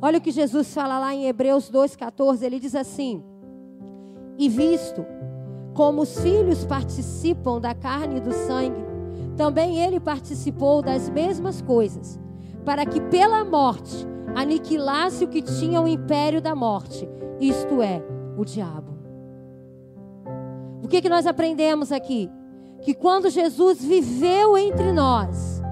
Olha 0.00 0.18
o 0.18 0.20
que 0.20 0.30
Jesus 0.30 0.72
fala 0.72 0.98
lá 0.98 1.14
em 1.14 1.26
Hebreus 1.26 1.70
2,14. 1.70 2.42
Ele 2.42 2.58
diz 2.58 2.74
assim: 2.74 3.22
E 4.36 4.48
visto 4.48 5.04
como 5.74 6.02
os 6.02 6.18
filhos 6.20 6.64
participam 6.64 7.60
da 7.60 7.74
carne 7.74 8.16
e 8.16 8.20
do 8.20 8.32
sangue, 8.32 8.84
também 9.38 9.78
ele 9.78 10.00
participou 10.00 10.82
das 10.82 11.08
mesmas 11.08 11.62
coisas, 11.62 12.18
para 12.64 12.84
que 12.84 13.00
pela 13.00 13.44
morte 13.44 14.04
aniquilasse 14.34 15.24
o 15.24 15.28
que 15.28 15.40
tinha 15.40 15.80
o 15.80 15.86
império 15.86 16.42
da 16.42 16.56
morte, 16.56 17.08
isto 17.40 17.80
é, 17.80 18.02
o 18.36 18.44
diabo. 18.44 18.98
O 20.82 20.88
que, 20.88 21.00
que 21.00 21.08
nós 21.08 21.24
aprendemos 21.24 21.92
aqui? 21.92 22.28
Que 22.82 22.92
quando 22.92 23.30
Jesus 23.30 23.80
viveu 23.80 24.58
entre 24.58 24.92
nós, 24.92 25.62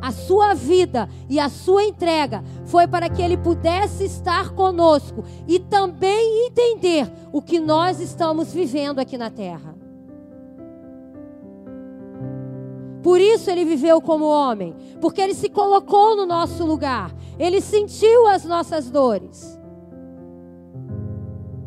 a 0.00 0.12
sua 0.12 0.54
vida 0.54 1.08
e 1.28 1.40
a 1.40 1.48
sua 1.48 1.82
entrega 1.82 2.44
foi 2.64 2.86
para 2.86 3.10
que 3.10 3.20
ele 3.20 3.36
pudesse 3.36 4.04
estar 4.04 4.50
conosco 4.50 5.24
e 5.48 5.58
também 5.58 6.46
entender 6.46 7.10
o 7.32 7.42
que 7.42 7.58
nós 7.58 7.98
estamos 7.98 8.54
vivendo 8.54 9.00
aqui 9.00 9.18
na 9.18 9.30
terra. 9.30 9.79
Por 13.10 13.20
isso 13.20 13.50
ele 13.50 13.64
viveu 13.64 14.00
como 14.00 14.24
homem, 14.24 14.72
porque 15.00 15.20
ele 15.20 15.34
se 15.34 15.48
colocou 15.48 16.14
no 16.14 16.24
nosso 16.24 16.64
lugar, 16.64 17.12
ele 17.40 17.60
sentiu 17.60 18.28
as 18.28 18.44
nossas 18.44 18.88
dores. 18.88 19.58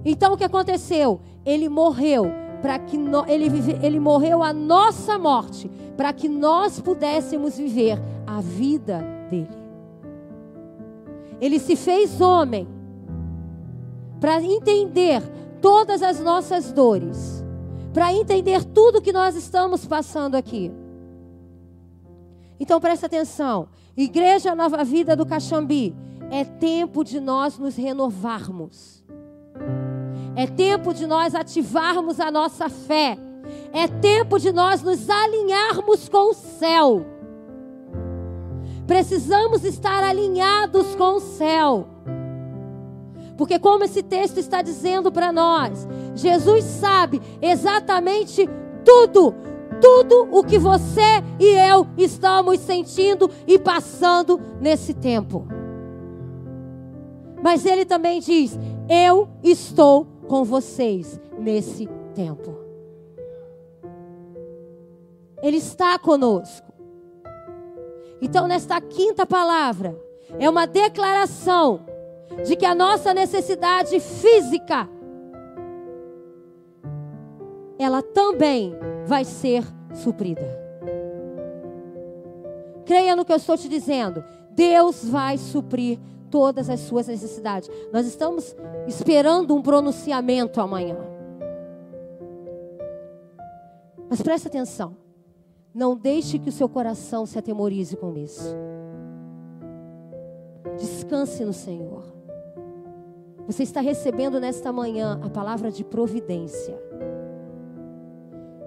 Então 0.05 0.31
o 0.31 0.37
que 0.37 0.45
aconteceu? 0.45 1.19
Ele 1.45 1.67
morreu 1.67 2.27
para 2.61 2.79
que 2.79 2.97
no, 2.97 3.25
ele, 3.27 3.49
vive, 3.49 3.77
ele 3.85 3.99
morreu 3.99 4.41
a 4.41 4.53
nossa 4.53 5.19
morte, 5.19 5.69
para 5.97 6.13
que 6.13 6.29
nós 6.29 6.79
pudéssemos 6.79 7.57
viver 7.57 8.01
a 8.25 8.39
vida 8.39 9.05
dele. 9.29 9.49
Ele 11.41 11.59
se 11.59 11.75
fez 11.75 12.21
homem 12.21 12.65
para 14.17 14.41
entender 14.41 15.21
todas 15.61 16.01
as 16.01 16.21
nossas 16.21 16.71
dores, 16.71 17.43
para 17.93 18.13
entender 18.13 18.63
tudo 18.63 19.01
que 19.01 19.11
nós 19.11 19.35
estamos 19.35 19.85
passando 19.85 20.35
aqui. 20.35 20.71
Então 22.63 22.79
presta 22.79 23.07
atenção, 23.07 23.67
Igreja 23.95 24.55
Nova 24.55 24.85
Vida 24.85 25.17
do 25.17 25.25
Caxambi, 25.25 25.93
é 26.31 26.45
tempo 26.45 27.03
de 27.03 27.19
nós 27.19 27.57
nos 27.57 27.75
renovarmos. 27.75 29.03
É 30.33 30.47
tempo 30.47 30.93
de 30.93 31.05
nós 31.05 31.35
ativarmos 31.35 32.21
a 32.21 32.31
nossa 32.31 32.69
fé. 32.69 33.17
É 33.73 33.85
tempo 33.85 34.39
de 34.39 34.53
nós 34.53 34.81
nos 34.81 35.09
alinharmos 35.09 36.07
com 36.07 36.29
o 36.29 36.33
céu. 36.33 37.05
Precisamos 38.87 39.65
estar 39.65 40.01
alinhados 40.01 40.95
com 40.95 41.17
o 41.17 41.19
céu. 41.19 41.85
Porque, 43.37 43.59
como 43.59 43.83
esse 43.83 44.01
texto 44.01 44.37
está 44.37 44.61
dizendo 44.61 45.11
para 45.11 45.33
nós, 45.33 45.85
Jesus 46.15 46.63
sabe 46.63 47.21
exatamente 47.41 48.49
tudo, 48.85 49.35
tudo 49.83 50.29
o 50.31 50.45
que 50.45 50.57
você 50.57 51.21
e 51.37 51.45
eu 51.69 51.85
estamos 51.97 52.61
sentindo 52.61 53.29
e 53.45 53.59
passando 53.59 54.39
nesse 54.61 54.93
tempo. 54.93 55.45
Mas 57.43 57.65
Ele 57.65 57.83
também 57.83 58.21
diz: 58.21 58.57
Eu 58.87 59.27
estou 59.43 60.07
com 60.25 60.45
vocês 60.45 61.19
nesse 61.37 61.85
tempo. 62.15 62.55
Ele 65.41 65.57
está 65.57 65.99
conosco. 65.99 66.71
Então, 68.21 68.47
nesta 68.47 68.79
quinta 68.79 69.25
palavra, 69.25 70.01
é 70.39 70.49
uma 70.49 70.65
declaração 70.65 71.81
de 72.45 72.55
que 72.55 72.65
a 72.65 72.73
nossa 72.73 73.13
necessidade 73.13 73.99
física 73.99 74.89
ela 77.77 78.01
também 78.01 78.73
vai 79.05 79.25
ser 79.25 79.63
suprida. 79.93 80.63
Creia 82.85 83.15
no 83.15 83.23
que 83.23 83.31
eu 83.31 83.37
estou 83.37 83.57
te 83.57 83.69
dizendo. 83.69 84.23
Deus 84.51 85.07
vai 85.07 85.37
suprir 85.37 85.99
todas 86.29 86.69
as 86.69 86.79
suas 86.81 87.07
necessidades. 87.07 87.69
Nós 87.91 88.05
estamos 88.05 88.55
esperando 88.87 89.55
um 89.55 89.61
pronunciamento 89.61 90.59
amanhã. 90.59 90.97
Mas 94.09 94.21
preste 94.21 94.47
atenção. 94.47 94.95
Não 95.73 95.95
deixe 95.95 96.37
que 96.37 96.49
o 96.49 96.51
seu 96.51 96.69
coração 96.69 97.25
se 97.25 97.39
atemorize 97.39 97.95
com 97.95 98.15
isso. 98.15 98.55
Descanse 100.77 101.43
no 101.43 101.53
Senhor. 101.53 102.03
Você 103.47 103.63
está 103.63 103.81
recebendo 103.81 104.39
nesta 104.39 104.71
manhã 104.71 105.19
a 105.23 105.29
palavra 105.29 105.71
de 105.71 105.83
providência. 105.83 106.79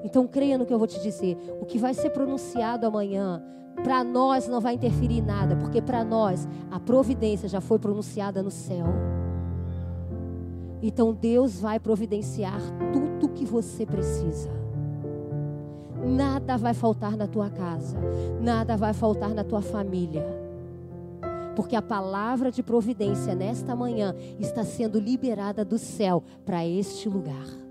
Então 0.06 0.24
creia 0.24 0.56
no 0.56 0.64
que 0.64 0.72
eu 0.72 0.78
vou 0.78 0.86
te 0.86 1.02
dizer. 1.02 1.36
O 1.60 1.66
que 1.66 1.78
vai 1.78 1.92
ser 1.92 2.10
pronunciado 2.10 2.86
amanhã 2.86 3.42
para 3.82 4.04
nós 4.04 4.46
não 4.46 4.60
vai 4.60 4.74
interferir 4.74 5.18
em 5.18 5.20
nada, 5.20 5.56
porque 5.56 5.82
para 5.82 6.04
nós 6.04 6.46
a 6.70 6.78
providência 6.78 7.48
já 7.48 7.60
foi 7.60 7.80
pronunciada 7.80 8.40
no 8.40 8.50
céu. 8.50 8.86
Então 10.80 11.12
Deus 11.12 11.58
vai 11.60 11.80
providenciar 11.80 12.60
tudo 12.92 13.34
que 13.34 13.44
você 13.44 13.84
precisa. 13.84 14.48
Nada 16.04 16.56
vai 16.56 16.72
faltar 16.72 17.16
na 17.16 17.26
tua 17.26 17.50
casa, 17.50 17.98
nada 18.40 18.76
vai 18.76 18.92
faltar 18.92 19.34
na 19.34 19.42
tua 19.42 19.60
família. 19.60 20.24
Porque 21.56 21.74
a 21.74 21.82
palavra 21.82 22.52
de 22.52 22.62
providência 22.62 23.34
nesta 23.34 23.74
manhã 23.74 24.14
está 24.38 24.62
sendo 24.62 25.00
liberada 25.00 25.64
do 25.64 25.78
céu 25.78 26.22
para 26.44 26.64
este 26.64 27.08
lugar. 27.08 27.66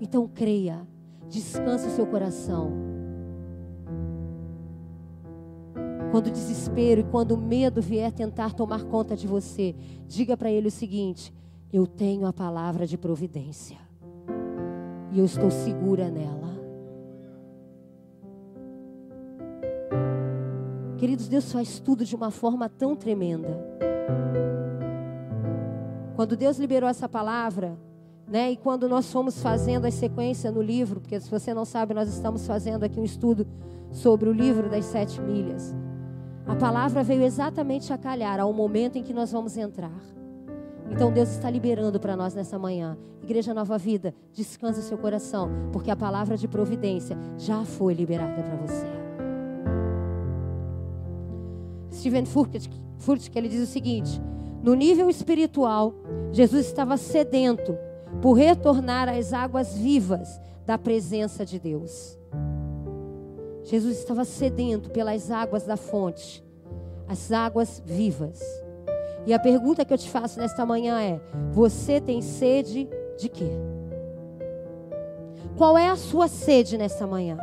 Então 0.00 0.26
creia, 0.26 0.86
descanse 1.28 1.86
o 1.86 1.90
seu 1.90 2.06
coração 2.06 2.90
Quando 6.10 6.26
o 6.26 6.30
desespero 6.30 7.02
e 7.02 7.04
quando 7.04 7.32
o 7.32 7.36
medo 7.36 7.80
vier 7.80 8.10
tentar 8.10 8.52
tomar 8.52 8.84
conta 8.84 9.16
de 9.16 9.28
você, 9.28 9.76
diga 10.08 10.36
para 10.36 10.50
ele 10.50 10.66
o 10.66 10.70
seguinte: 10.70 11.32
eu 11.72 11.86
tenho 11.86 12.26
a 12.26 12.32
palavra 12.32 12.84
de 12.84 12.98
providência. 12.98 13.78
E 15.12 15.18
eu 15.18 15.24
estou 15.24 15.50
segura 15.50 16.10
nela. 16.10 16.50
Queridos, 20.98 21.28
Deus 21.28 21.50
faz 21.50 21.78
tudo 21.78 22.04
de 22.04 22.14
uma 22.14 22.30
forma 22.30 22.68
tão 22.68 22.96
tremenda. 22.96 23.56
Quando 26.16 26.36
Deus 26.36 26.58
liberou 26.58 26.88
essa 26.88 27.08
palavra, 27.08 27.78
né, 28.30 28.52
e 28.52 28.56
quando 28.56 28.88
nós 28.88 29.10
fomos 29.10 29.42
fazendo 29.42 29.86
a 29.86 29.90
sequência 29.90 30.52
no 30.52 30.62
livro, 30.62 31.00
porque 31.00 31.18
se 31.18 31.28
você 31.28 31.52
não 31.52 31.64
sabe, 31.64 31.92
nós 31.92 32.08
estamos 32.08 32.46
fazendo 32.46 32.84
aqui 32.84 33.00
um 33.00 33.04
estudo 33.04 33.44
sobre 33.90 34.28
o 34.28 34.32
livro 34.32 34.70
das 34.70 34.84
sete 34.84 35.20
milhas. 35.20 35.74
A 36.46 36.54
palavra 36.54 37.02
veio 37.02 37.24
exatamente 37.24 37.92
a 37.92 37.98
calhar 37.98 38.38
ao 38.38 38.52
momento 38.52 38.96
em 38.96 39.02
que 39.02 39.12
nós 39.12 39.32
vamos 39.32 39.56
entrar. 39.56 40.00
Então 40.88 41.12
Deus 41.12 41.28
está 41.30 41.50
liberando 41.50 41.98
para 41.98 42.16
nós 42.16 42.32
nessa 42.32 42.56
manhã. 42.56 42.96
Igreja 43.20 43.52
Nova 43.52 43.76
Vida, 43.76 44.14
descanse 44.32 44.80
seu 44.82 44.96
coração, 44.96 45.50
porque 45.72 45.90
a 45.90 45.96
palavra 45.96 46.36
de 46.36 46.46
providência 46.46 47.18
já 47.36 47.64
foi 47.64 47.94
liberada 47.94 48.42
para 48.42 48.56
você. 48.56 48.86
Steven 51.90 52.24
Furtick, 52.26 52.70
ele 53.36 53.48
diz 53.48 53.68
o 53.68 53.70
seguinte: 53.70 54.22
no 54.62 54.74
nível 54.74 55.10
espiritual, 55.10 55.94
Jesus 56.32 56.66
estava 56.66 56.96
sedento 56.96 57.76
por 58.20 58.34
retornar 58.34 59.08
às 59.08 59.32
águas 59.32 59.76
vivas 59.76 60.40
da 60.66 60.76
presença 60.76 61.44
de 61.44 61.58
Deus. 61.58 62.18
Jesus 63.64 63.98
estava 63.98 64.24
sedento 64.24 64.90
pelas 64.90 65.30
águas 65.30 65.64
da 65.64 65.76
fonte, 65.76 66.44
as 67.08 67.30
águas 67.30 67.82
vivas. 67.84 68.40
E 69.26 69.34
a 69.34 69.38
pergunta 69.38 69.84
que 69.84 69.92
eu 69.92 69.98
te 69.98 70.08
faço 70.08 70.38
nesta 70.40 70.64
manhã 70.64 71.00
é: 71.00 71.20
você 71.52 72.00
tem 72.00 72.22
sede 72.22 72.88
de 73.18 73.28
quê? 73.28 73.50
Qual 75.56 75.76
é 75.76 75.88
a 75.88 75.96
sua 75.96 76.26
sede 76.26 76.78
nesta 76.78 77.06
manhã? 77.06 77.38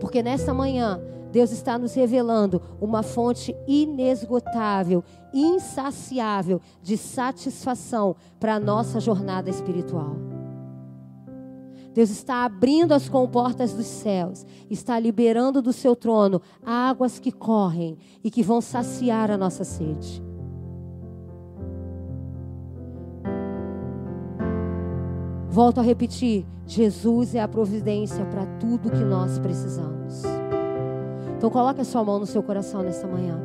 Porque 0.00 0.22
nesta 0.22 0.54
manhã, 0.54 1.00
Deus 1.36 1.52
está 1.52 1.76
nos 1.76 1.92
revelando 1.92 2.62
uma 2.80 3.02
fonte 3.02 3.54
inesgotável, 3.68 5.04
insaciável 5.34 6.62
de 6.82 6.96
satisfação 6.96 8.16
para 8.40 8.54
a 8.54 8.58
nossa 8.58 8.98
jornada 9.00 9.50
espiritual. 9.50 10.16
Deus 11.92 12.08
está 12.08 12.46
abrindo 12.46 12.92
as 12.92 13.06
comportas 13.10 13.74
dos 13.74 13.84
céus, 13.84 14.46
está 14.70 14.98
liberando 14.98 15.60
do 15.60 15.74
seu 15.74 15.94
trono 15.94 16.40
águas 16.64 17.18
que 17.18 17.30
correm 17.30 17.98
e 18.24 18.30
que 18.30 18.42
vão 18.42 18.62
saciar 18.62 19.30
a 19.30 19.36
nossa 19.36 19.62
sede. 19.62 20.24
Volto 25.50 25.80
a 25.80 25.82
repetir: 25.82 26.46
Jesus 26.66 27.34
é 27.34 27.42
a 27.42 27.48
providência 27.48 28.24
para 28.24 28.46
tudo 28.58 28.90
que 28.90 29.04
nós 29.04 29.38
precisamos. 29.38 30.35
Então 31.36 31.50
coloque 31.50 31.80
a 31.80 31.84
sua 31.84 32.02
mão 32.02 32.18
no 32.18 32.26
seu 32.26 32.42
coração 32.42 32.82
nessa 32.82 33.06
manhã 33.06 33.38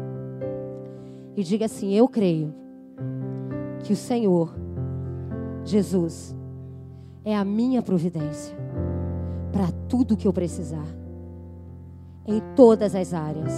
e 1.36 1.44
diga 1.44 1.66
assim: 1.66 1.94
Eu 1.94 2.08
creio 2.08 2.54
que 3.84 3.94
o 3.94 3.96
Senhor 3.96 4.54
Jesus 5.64 6.36
é 7.24 7.36
a 7.36 7.46
minha 7.46 7.82
providência 7.82 8.56
para 9.52 9.72
tudo 9.88 10.18
que 10.18 10.28
eu 10.28 10.34
precisar, 10.34 10.88
em 12.26 12.42
todas 12.56 12.96
as 12.96 13.14
áreas 13.14 13.52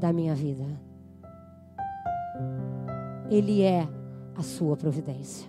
da 0.00 0.12
minha 0.12 0.34
vida. 0.34 0.64
Ele 3.30 3.62
é 3.62 3.88
a 4.36 4.42
sua 4.42 4.76
providência. 4.76 5.48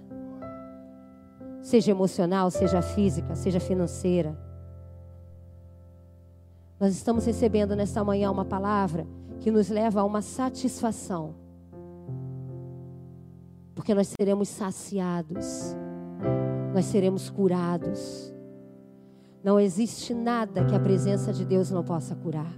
Seja 1.61 1.91
emocional, 1.91 2.51
seja 2.51 2.81
física, 2.81 3.35
seja 3.35 3.59
financeira. 3.59 4.37
Nós 6.81 6.93
estamos 6.93 7.25
recebendo 7.25 7.77
nesta 7.77 8.03
manhã 8.03 8.29
uma 8.29 8.43
palavra 8.43 9.07
que 9.39 9.49
nos 9.49 9.69
leva 9.69 10.01
a 10.01 10.03
uma 10.03 10.21
satisfação. 10.21 11.35
Porque 13.73 13.93
nós 13.93 14.09
seremos 14.19 14.49
saciados 14.49 15.75
nós 16.73 16.85
seremos 16.85 17.29
curados. 17.29 18.33
Não 19.43 19.59
existe 19.59 20.13
nada 20.13 20.65
que 20.65 20.75
a 20.75 20.79
presença 20.79 21.33
de 21.33 21.43
Deus 21.43 21.69
não 21.71 21.83
possa 21.83 22.15
curar. 22.15 22.53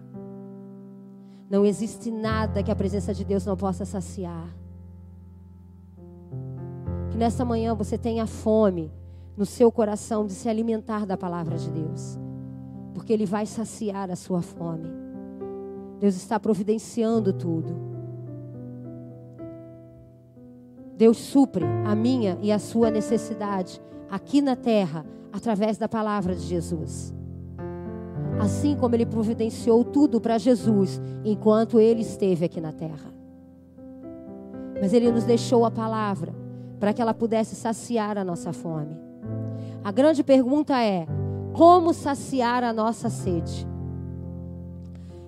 Não 1.50 1.66
existe 1.66 2.12
nada 2.12 2.64
que 2.64 2.72
a 2.72 2.76
presença 2.76 3.14
de 3.14 3.24
Deus 3.24 3.46
não 3.46 3.56
possa 3.56 3.86
saciar. 3.86 4.48
Que 7.10 7.18
nessa 7.18 7.46
manhã 7.46 7.74
você 7.74 7.98
tenha 7.98 8.26
fome 8.26 8.92
no 9.38 9.46
seu 9.46 9.72
coração 9.72 10.26
de 10.26 10.34
se 10.34 10.50
alimentar 10.50 11.06
da 11.06 11.18
palavra 11.18 11.58
de 11.58 11.70
Deus, 11.70 12.20
porque 12.94 13.12
Ele 13.14 13.26
vai 13.26 13.46
saciar 13.46 14.10
a 14.12 14.16
sua 14.16 14.42
fome. 14.42 14.90
Deus 16.00 16.16
está 16.16 16.40
providenciando 16.40 17.32
tudo. 17.34 17.94
Deus 20.98 21.18
supre 21.18 21.66
a 21.86 21.96
minha 21.96 22.38
e 22.42 22.52
a 22.52 22.60
sua 22.60 22.92
necessidade 22.92 23.82
aqui 24.10 24.42
na 24.42 24.56
terra 24.56 25.06
através 25.32 25.78
da 25.78 25.90
palavra 25.90 26.36
de 26.36 26.42
Jesus. 26.42 27.14
Assim 28.40 28.76
como 28.76 28.96
ele 28.96 29.06
providenciou 29.06 29.84
tudo 29.84 30.20
para 30.20 30.38
Jesus 30.38 31.02
enquanto 31.24 31.80
ele 31.80 32.02
esteve 32.02 32.46
aqui 32.46 32.62
na 32.62 32.72
terra. 32.72 33.14
Mas 34.80 34.94
ele 34.94 35.12
nos 35.12 35.24
deixou 35.24 35.66
a 35.66 35.72
palavra 35.72 36.34
para 36.80 36.94
que 36.94 37.02
ela 37.02 37.14
pudesse 37.14 37.56
saciar 37.56 38.18
a 38.18 38.24
nossa 38.24 38.52
fome. 38.52 38.98
A 39.84 39.92
grande 39.92 40.24
pergunta 40.24 40.82
é: 40.82 41.08
como 41.54 41.94
saciar 41.94 42.64
a 42.64 42.74
nossa 42.74 43.10
sede? 43.10 43.68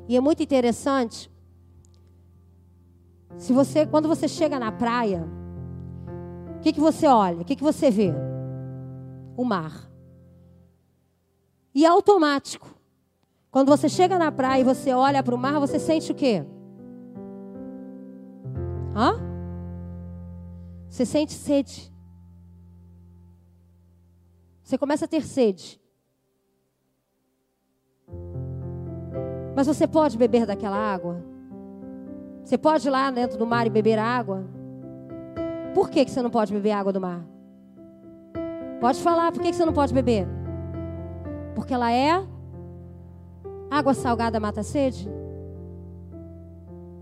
E 0.08 0.18
é 0.18 0.20
muito 0.20 0.44
interessante. 0.44 1.32
Se 3.38 3.54
você, 3.54 3.86
quando 3.86 4.08
você 4.08 4.28
chega 4.28 4.60
na 4.60 4.72
praia, 4.72 5.26
o 6.58 6.60
que, 6.60 6.74
que 6.74 6.80
você 6.80 7.08
olha? 7.08 7.42
O 7.42 7.46
que, 7.46 7.56
que 7.56 7.64
você 7.64 7.90
vê? 7.90 8.14
o 9.36 9.44
mar. 9.44 9.90
E 11.74 11.86
é 11.86 11.88
automático. 11.88 12.74
Quando 13.52 13.70
você 13.70 13.88
chega 13.90 14.18
na 14.18 14.32
praia 14.32 14.62
e 14.62 14.64
você 14.64 14.94
olha 14.94 15.22
para 15.22 15.36
o 15.36 15.38
mar, 15.38 15.60
você 15.60 15.80
sente 15.80 16.12
o 16.12 16.16
quê? 16.16 16.46
Hã? 18.96 19.20
Você 20.90 21.06
sente 21.06 21.34
sede. 21.34 21.94
Você 24.64 24.78
começa 24.78 25.06
a 25.06 25.08
ter 25.08 25.26
sede. 25.26 25.80
Mas 29.56 29.68
você 29.68 29.88
pode 29.88 30.18
beber 30.18 30.46
daquela 30.46 30.78
água? 30.78 31.24
Você 32.44 32.58
pode 32.58 32.88
ir 32.88 32.92
lá 32.92 33.10
dentro 33.10 33.38
do 33.38 33.48
mar 33.48 33.66
e 33.66 33.70
beber 33.70 33.98
água? 33.98 34.44
Por 35.74 35.90
que, 35.90 36.04
que 36.04 36.12
você 36.12 36.22
não 36.22 36.30
pode 36.30 36.54
beber 36.54 36.72
água 36.72 36.92
do 36.92 37.00
mar? 37.00 37.26
Pode 38.82 39.02
falar, 39.02 39.32
por 39.32 39.42
que 39.42 39.54
você 39.54 39.66
não 39.66 39.74
pode 39.74 39.94
beber? 39.94 40.28
Porque 41.56 41.74
ela 41.74 41.92
é 41.92 42.22
água 43.72 43.94
salgada 43.94 44.40
mata 44.40 44.60
a 44.60 44.64
sede. 44.64 45.10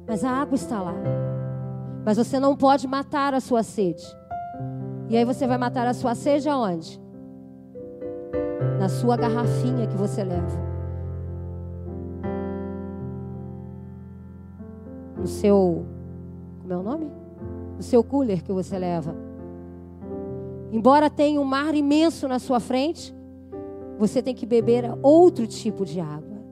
Mas 0.08 0.24
a 0.24 0.30
água 0.30 0.56
está 0.56 0.82
lá. 0.82 0.96
Mas 2.06 2.18
você 2.18 2.40
não 2.40 2.56
pode 2.56 2.88
matar 2.88 3.34
a 3.34 3.40
sua 3.40 3.64
sede. 3.64 4.04
E 5.10 5.18
aí 5.18 5.26
você 5.26 5.48
vai 5.48 5.58
matar 5.58 5.88
a 5.88 5.94
sua 5.94 6.14
sede 6.14 6.48
aonde? 6.48 7.02
Na 8.80 8.90
sua 8.90 9.18
garrafinha 9.18 9.88
que 9.88 9.98
você 9.98 10.24
leva. 10.24 10.73
No 15.24 15.28
seu. 15.30 15.86
Como 16.62 16.74
é 16.74 16.78
o 16.78 16.84
nome? 16.84 17.10
No 17.78 17.82
seu 17.82 18.04
cooler 18.04 18.44
que 18.44 18.52
você 18.52 18.78
leva. 18.78 19.16
Embora 20.70 21.10
tenha 21.10 21.40
um 21.40 21.46
mar 21.46 21.74
imenso 21.74 22.28
na 22.28 22.40
sua 22.40 22.60
frente, 22.60 23.16
você 23.98 24.22
tem 24.22 24.36
que 24.36 24.46
beber 24.46 24.84
outro 25.02 25.48
tipo 25.48 25.86
de 25.86 26.02
água. 26.02 26.44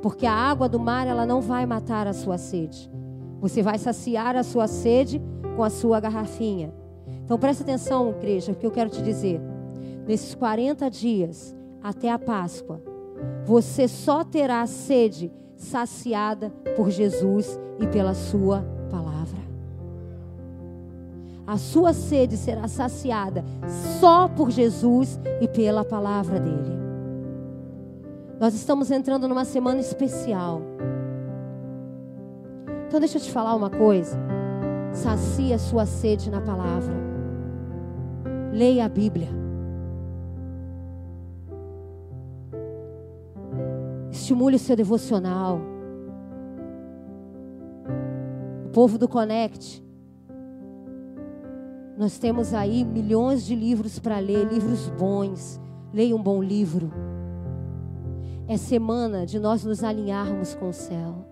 Porque 0.00 0.26
a 0.26 0.32
água 0.32 0.68
do 0.68 0.78
mar, 0.78 1.08
ela 1.08 1.26
não 1.26 1.40
vai 1.40 1.66
matar 1.66 2.06
a 2.06 2.12
sua 2.12 2.38
sede. 2.38 2.88
Você 3.40 3.60
vai 3.60 3.76
saciar 3.76 4.36
a 4.36 4.44
sua 4.44 4.68
sede 4.68 5.20
com 5.56 5.64
a 5.64 5.70
sua 5.70 5.98
garrafinha. 5.98 6.72
Então 7.24 7.36
presta 7.36 7.64
atenção, 7.64 8.10
igreja, 8.10 8.52
porque 8.52 8.66
eu 8.66 8.70
quero 8.70 8.90
te 8.90 9.02
dizer. 9.02 9.40
Nesses 10.06 10.36
40 10.36 10.88
dias 10.88 11.52
até 11.82 12.12
a 12.12 12.18
Páscoa, 12.18 12.80
você 13.44 13.88
só 13.88 14.22
terá 14.22 14.64
sede 14.68 15.32
saciada 15.56 16.50
por 16.76 16.90
Jesus 16.90 17.58
e 17.80 17.86
pela 17.86 18.14
sua 18.14 18.64
palavra. 18.90 19.38
A 21.46 21.58
sua 21.58 21.92
sede 21.92 22.36
será 22.36 22.66
saciada 22.68 23.44
só 24.00 24.28
por 24.28 24.50
Jesus 24.50 25.18
e 25.40 25.48
pela 25.48 25.84
palavra 25.84 26.40
dele. 26.40 26.74
Nós 28.40 28.54
estamos 28.54 28.90
entrando 28.90 29.28
numa 29.28 29.44
semana 29.44 29.80
especial. 29.80 30.62
Então 32.86 32.98
deixa 32.98 33.18
eu 33.18 33.22
te 33.22 33.30
falar 33.30 33.54
uma 33.54 33.70
coisa. 33.70 34.18
Sacia 34.92 35.56
a 35.56 35.58
sua 35.58 35.84
sede 35.84 36.30
na 36.30 36.40
palavra. 36.40 36.94
Leia 38.52 38.86
a 38.86 38.88
Bíblia. 38.88 39.43
Estimule 44.24 44.56
o 44.56 44.58
seu 44.58 44.74
devocional. 44.74 45.60
O 48.64 48.70
povo 48.70 48.96
do 48.96 49.06
Connect 49.06 49.84
nós 51.98 52.18
temos 52.18 52.54
aí 52.54 52.86
milhões 52.86 53.44
de 53.44 53.54
livros 53.54 53.98
para 53.98 54.18
ler, 54.20 54.50
livros 54.50 54.88
bons. 54.88 55.60
Leia 55.92 56.16
um 56.16 56.22
bom 56.22 56.42
livro. 56.42 56.90
É 58.48 58.56
semana 58.56 59.26
de 59.26 59.38
nós 59.38 59.62
nos 59.62 59.84
alinharmos 59.84 60.54
com 60.54 60.70
o 60.70 60.72
céu. 60.72 61.26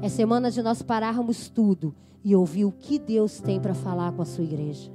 É 0.00 0.08
semana 0.08 0.50
de 0.50 0.62
nós 0.62 0.80
pararmos 0.80 1.50
tudo 1.50 1.94
e 2.24 2.34
ouvir 2.34 2.64
o 2.64 2.72
que 2.72 2.98
Deus 2.98 3.42
tem 3.42 3.60
para 3.60 3.74
falar 3.74 4.10
com 4.12 4.22
a 4.22 4.24
sua 4.24 4.44
igreja. 4.44 4.90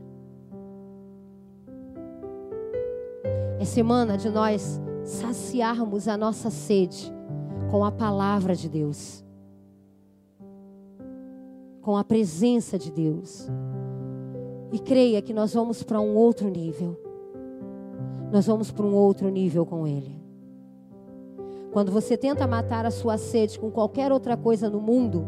É 3.60 3.64
semana 3.64 4.18
de 4.18 4.32
nós 4.32 4.82
saciarmos 5.06 6.08
a 6.08 6.18
nossa 6.18 6.50
sede 6.50 7.14
com 7.70 7.86
a 7.86 7.92
palavra 7.92 8.56
de 8.56 8.68
Deus, 8.68 9.24
com 11.82 11.96
a 11.96 12.04
presença 12.04 12.78
de 12.78 12.92
Deus. 12.92 13.48
E 14.72 14.80
creia 14.80 15.22
que 15.22 15.34
nós 15.34 15.54
vamos 15.54 15.84
para 15.84 16.02
um 16.02 16.16
outro 16.16 16.50
nível. 16.50 17.00
Nós 18.32 18.48
vamos 18.48 18.72
para 18.72 18.86
um 18.86 18.94
outro 18.96 19.30
nível 19.30 19.66
com 19.66 19.88
Ele. 19.88 20.20
Quando 21.72 21.92
você 21.92 22.18
tenta 22.18 22.48
matar 22.48 22.86
a 22.86 22.92
sua 22.92 23.18
sede 23.18 23.60
com 23.60 23.70
qualquer 23.70 24.12
outra 24.12 24.36
coisa 24.36 24.70
no 24.70 24.82
mundo, 24.82 25.26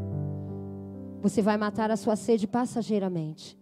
você 1.22 1.42
vai 1.42 1.56
matar 1.56 1.92
a 1.92 1.98
sua 1.98 2.16
sede 2.16 2.48
passageiramente. 2.48 3.58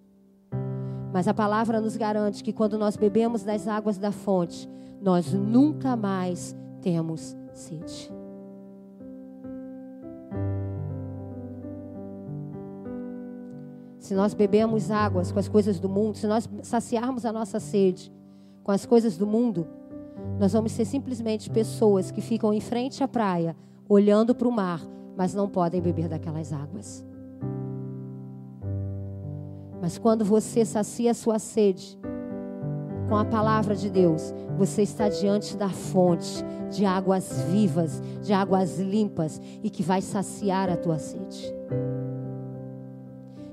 Mas 1.12 1.28
a 1.28 1.34
palavra 1.34 1.82
nos 1.82 1.98
garante 1.98 2.44
que 2.44 2.54
quando 2.54 2.78
nós 2.78 2.96
bebemos 2.96 3.44
das 3.44 3.68
águas 3.68 3.98
da 3.98 4.12
fonte, 4.12 4.70
nós 5.02 5.34
nunca 5.34 5.96
mais 5.96 6.56
temos 6.82 7.36
sede. 7.54 8.12
se 14.06 14.14
nós 14.14 14.36
bebemos 14.36 14.92
águas 14.92 15.32
com 15.32 15.40
as 15.40 15.48
coisas 15.48 15.80
do 15.80 15.90
mundo, 15.90 16.16
se 16.16 16.28
nós 16.28 16.48
saciarmos 16.62 17.26
a 17.26 17.34
nossa 17.34 17.60
sede 17.60 18.14
com 18.64 18.72
as 18.72 18.86
coisas 18.86 19.18
do 19.18 19.26
mundo, 19.26 19.68
nós 20.40 20.54
vamos 20.54 20.74
ser 20.74 20.86
simplesmente 20.86 21.50
pessoas 21.50 22.12
que 22.12 22.22
ficam 22.22 22.54
em 22.54 22.62
frente 22.62 23.04
à 23.04 23.08
praia, 23.08 23.56
olhando 23.90 24.36
para 24.36 24.48
o 24.48 24.52
mar, 24.52 24.80
mas 25.18 25.34
não 25.34 25.50
podem 25.50 25.82
beber 25.82 26.08
daquelas 26.08 26.54
águas. 26.54 27.04
Mas 29.82 29.98
quando 29.98 30.24
você 30.24 30.64
sacia 30.64 31.10
a 31.10 31.16
sua 31.16 31.40
sede 31.40 31.98
com 33.08 33.16
a 33.16 33.26
palavra 33.26 33.76
de 33.76 33.90
Deus, 33.90 34.34
você 34.58 34.82
está 34.82 35.10
diante 35.10 35.56
da 35.56 35.70
fonte 35.70 36.44
de 36.72 36.86
águas 36.86 37.42
vivas, 37.50 38.02
de 38.22 38.34
águas 38.34 38.80
limpas 38.80 39.40
e 39.64 39.70
que 39.70 39.84
vai 39.84 40.02
saciar 40.02 40.70
a 40.70 40.78
tua 40.78 40.98
sede. 40.98 41.54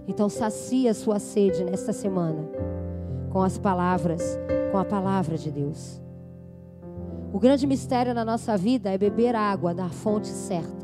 Então 0.09 0.29
sacia 0.29 0.91
a 0.91 0.95
sua 0.95 1.19
sede 1.19 1.65
nesta 1.65 1.93
semana 1.93 2.49
com 3.31 3.43
as 3.43 3.59
palavras, 3.59 4.39
com 4.71 4.79
a 4.79 4.85
palavra 4.85 5.39
de 5.39 5.51
Deus. 5.51 6.01
O 7.33 7.39
grande 7.39 7.67
mistério 7.67 8.13
na 8.13 8.25
nossa 8.25 8.57
vida 8.57 8.91
é 8.91 8.99
beber 8.99 9.35
água 9.35 9.75
da 9.75 9.89
fonte 9.89 10.29
certa. 10.29 10.83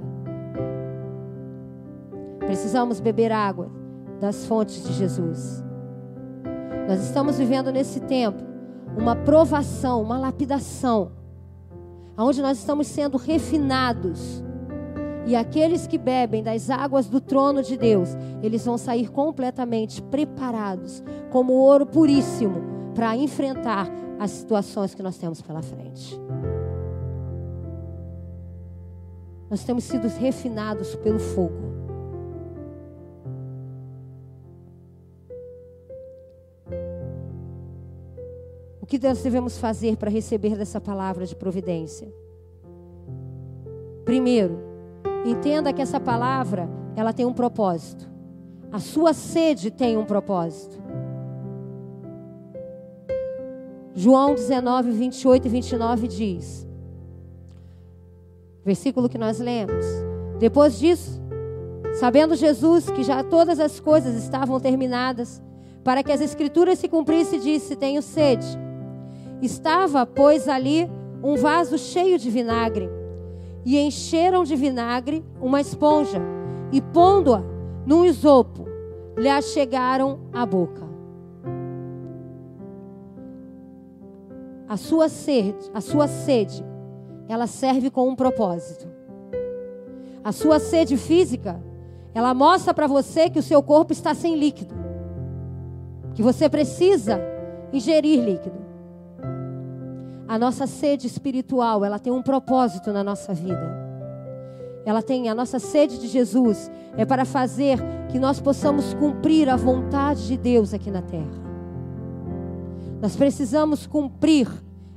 Precisamos 2.38 3.00
beber 3.00 3.33
água 3.33 3.70
das 4.18 4.46
fontes 4.46 4.83
de 4.83 4.94
Jesus. 4.94 5.62
Nós 6.88 7.02
estamos 7.02 7.37
vivendo 7.37 7.70
nesse 7.70 8.00
tempo 8.00 8.48
uma 8.99 9.15
provação, 9.15 10.03
uma 10.03 10.19
lapidação, 10.19 11.13
onde 12.19 12.43
nós 12.43 12.59
estamos 12.59 12.89
sendo 12.89 13.17
refinados 13.17 14.43
e 15.25 15.37
aqueles 15.37 15.87
que 15.87 15.97
bebem 15.97 16.43
das 16.43 16.69
águas 16.69 17.07
do 17.07 17.21
trono 17.21 17.63
de 17.63 17.77
Deus, 17.77 18.09
eles 18.43 18.65
vão 18.65 18.77
sair 18.77 19.09
completamente 19.09 20.03
preparados, 20.03 21.03
como 21.31 21.53
ouro 21.53 21.87
puríssimo, 21.87 22.63
para 22.95 23.17
enfrentar 23.17 23.89
as 24.19 24.33
situações 24.33 24.95
que 24.95 25.03
nós 25.03 25.17
temos 25.17 25.41
pela 25.41 25.63
frente. 25.63 26.19
Nós 29.49 29.63
temos 29.65 29.85
sido 29.85 30.09
refinados 30.09 30.97
pelo 30.97 31.19
fogo. 31.19 31.78
Que 38.88 38.98
nós 38.98 39.22
devemos 39.22 39.59
fazer 39.59 39.96
para 39.96 40.11
receber 40.11 40.57
dessa 40.57 40.81
palavra 40.81 41.24
de 41.24 41.37
providência? 41.37 42.12
Primeiro, 44.05 44.68
Entenda 45.24 45.72
que 45.72 45.83
essa 45.83 45.98
palavra, 45.98 46.68
ela 46.96 47.12
tem 47.12 47.27
um 47.27 47.33
propósito. 47.33 48.09
A 48.70 48.79
sua 48.79 49.12
sede 49.12 49.70
tem 49.70 49.96
um 49.96 50.05
propósito. 50.05 50.79
João 53.94 54.35
19, 54.35 54.90
28 54.92 55.46
e 55.46 55.51
29 55.51 56.09
diz: 56.09 56.66
versículo 58.64 59.09
que 59.09 59.18
nós 59.18 59.38
lemos. 59.38 59.85
Depois 60.38 60.79
disso, 60.79 61.20
sabendo 61.98 62.37
Jesus 62.37 62.88
que 62.88 63.03
já 63.03 63.24
todas 63.24 63.59
as 63.59 63.81
coisas 63.81 64.14
estavam 64.14 64.61
terminadas, 64.61 65.42
para 65.83 66.03
que 66.03 66.12
as 66.12 66.20
escrituras 66.20 66.79
se 66.79 66.88
cumprissem, 66.88 67.40
disse: 67.40 67.74
Tenho 67.74 68.03
sede. 68.03 68.46
Estava, 69.40 70.05
pois, 70.05 70.48
ali 70.48 70.90
um 71.22 71.37
vaso 71.37 71.79
cheio 71.79 72.18
de 72.18 72.31
vinagre 72.31 72.88
e 73.64 73.79
encheram 73.79 74.44
de 74.44 74.57
vinagre 74.57 75.24
uma 75.40 75.61
esponja 75.61 76.20
e 76.72 76.81
pondo-a 76.81 77.42
num 77.87 78.05
isopo, 78.05 78.66
lhe 79.16 79.29
achegaram 79.29 80.20
a 80.33 80.44
boca. 80.44 80.87
A 84.68 84.77
sua 84.77 85.09
sede, 85.09 85.70
a 85.72 85.81
sua 85.81 86.07
sede, 86.07 86.64
ela 87.29 87.46
serve 87.46 87.90
com 87.90 88.09
um 88.09 88.14
propósito. 88.14 88.87
A 90.22 90.31
sua 90.31 90.59
sede 90.59 90.96
física, 90.96 91.59
ela 92.14 92.35
mostra 92.35 92.74
para 92.74 92.87
você 92.87 93.31
que 93.31 93.38
o 93.38 93.42
seu 93.42 93.62
corpo 93.62 93.92
está 93.92 94.14
sem 94.14 94.37
líquido. 94.37 94.74
Que 96.14 96.22
você 96.22 96.48
precisa 96.48 97.18
ingerir 97.72 98.22
líquido. 98.22 98.67
A 100.29 100.38
nossa 100.38 100.67
sede 100.67 101.07
espiritual, 101.07 101.85
ela 101.85 101.99
tem 101.99 102.12
um 102.12 102.23
propósito 102.23 102.93
na 102.93 103.03
nossa 103.03 103.33
vida. 103.33 103.88
Ela 104.85 105.03
tem 105.03 105.29
a 105.29 105.35
nossa 105.35 105.59
sede 105.59 105.99
de 105.99 106.07
Jesus 106.07 106.71
é 106.97 107.05
para 107.05 107.25
fazer 107.25 107.79
que 108.11 108.19
nós 108.19 108.41
possamos 108.41 108.93
cumprir 108.95 109.49
a 109.49 109.57
vontade 109.57 110.27
de 110.27 110.37
Deus 110.37 110.75
aqui 110.75 110.91
na 110.91 111.01
terra. 111.01 111.49
Nós 113.01 113.14
precisamos 113.17 113.87
cumprir 113.87 114.49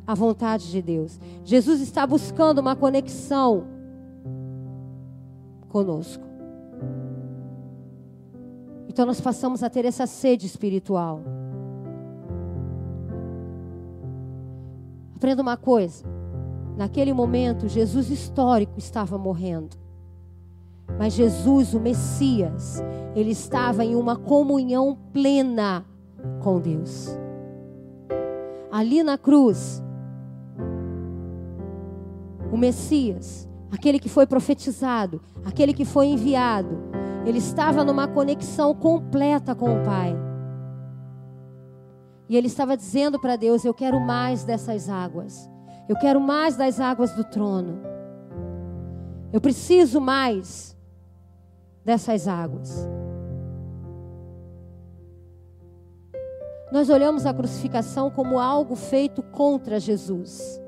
a 0.06 0.16
vontade 0.16 0.70
de 0.72 0.82
Deus. 0.82 1.20
Jesus 1.44 1.80
está 1.80 2.06
buscando 2.06 2.60
uma 2.60 2.76
conexão 2.76 3.66
conosco. 5.70 6.24
Então 8.90 9.06
nós 9.06 9.22
passamos 9.22 9.64
a 9.64 9.70
ter 9.70 9.86
essa 9.86 10.06
sede 10.06 10.46
espiritual. 10.46 11.22
Aprenda 15.22 15.44
uma 15.44 15.56
coisa. 15.56 16.04
Naquele 16.76 17.14
momento, 17.14 17.68
Jesus 17.68 18.10
histórico 18.10 18.80
estava 18.80 19.20
morrendo. 19.20 19.78
Mas 20.98 21.14
Jesus, 21.14 21.76
o 21.76 21.80
Messias, 21.80 22.82
ele 23.16 23.30
estava 23.30 23.86
em 23.86 23.96
uma 23.96 24.16
comunhão 24.16 24.98
plena 25.14 25.86
com 26.42 26.60
Deus. 26.60 27.16
ali 28.72 29.04
na 29.04 29.16
cruz, 29.16 29.84
o 32.52 32.58
Messias, 32.58 33.48
aquele 33.72 34.00
que 34.00 34.10
foi 34.10 34.26
profetizado, 34.26 35.22
aquele 35.46 35.72
que 35.72 35.86
foi 35.86 36.08
enviado, 36.08 36.80
ele 37.28 37.38
estava 37.38 37.84
numa 37.84 38.08
conexão 38.08 38.74
completa 38.74 39.54
com 39.54 39.80
o 39.80 39.84
Pai. 39.84 40.31
E 42.32 42.38
ele 42.38 42.48
estava 42.48 42.78
dizendo 42.78 43.20
para 43.20 43.36
Deus: 43.36 43.66
Eu 43.66 43.74
quero 43.74 44.00
mais 44.00 44.46
dessas 44.46 44.88
águas. 44.88 45.50
Eu 45.90 45.98
quero 45.98 46.22
mais 46.22 46.56
das 46.56 46.80
águas 46.80 47.12
do 47.12 47.26
trono. 47.26 47.82
Eu 49.34 49.42
preciso 49.42 50.00
mais 50.00 50.78
dessas 51.84 52.30
águas. 52.30 52.88
Nós 56.72 56.90
olhamos 56.90 57.26
a 57.26 57.34
crucificação 57.34 58.10
como 58.10 58.40
algo 58.40 58.78
feito 58.78 59.22
contra 59.22 59.78
Jesus. 59.78 60.62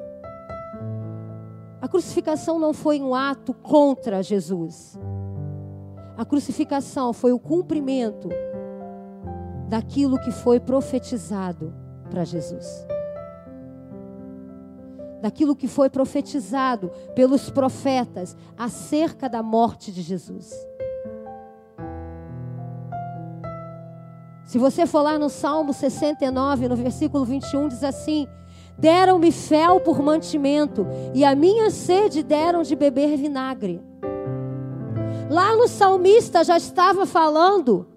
A 1.82 1.88
crucificação 1.88 2.60
não 2.60 2.74
foi 2.74 3.02
um 3.02 3.16
ato 3.16 3.54
contra 3.54 4.22
Jesus. 4.22 5.00
A 6.18 6.26
crucificação 6.26 7.14
foi 7.14 7.32
o 7.32 7.40
cumprimento 7.40 8.28
daquilo 9.68 10.20
que 10.20 10.32
foi 10.32 10.60
profetizado 10.60 11.74
para 12.10 12.24
Jesus. 12.24 12.86
Daquilo 15.22 15.56
que 15.56 15.68
foi 15.68 15.90
profetizado 15.90 16.92
pelos 17.16 17.50
profetas 17.50 18.36
acerca 18.58 19.30
da 19.30 19.42
morte 19.42 19.92
de 19.92 20.02
Jesus. 20.02 20.54
Se 24.46 24.60
você 24.60 24.86
for 24.86 25.02
lá 25.02 25.18
no 25.18 25.30
Salmo 25.30 25.74
69, 25.74 26.68
no 26.68 26.76
versículo 26.76 27.26
21, 27.26 27.70
diz 27.70 27.84
assim: 27.84 28.28
Deram-me 28.78 29.32
fel 29.32 29.80
por 29.80 30.02
mantimento, 30.02 30.86
e 31.14 31.24
a 31.24 31.34
minha 31.34 31.72
sede 31.72 32.22
deram 32.22 32.62
de 32.62 32.76
beber 32.76 33.18
vinagre. 33.18 33.82
Lá 35.30 35.56
no 35.56 35.68
salmista 35.68 36.44
já 36.44 36.58
estava 36.58 37.06
falando 37.06 37.88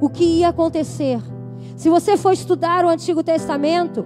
o 0.00 0.08
que 0.08 0.24
ia 0.24 0.48
acontecer. 0.48 1.20
Se 1.76 1.88
você 1.88 2.16
for 2.16 2.32
estudar 2.32 2.84
o 2.84 2.88
Antigo 2.88 3.22
Testamento, 3.22 4.04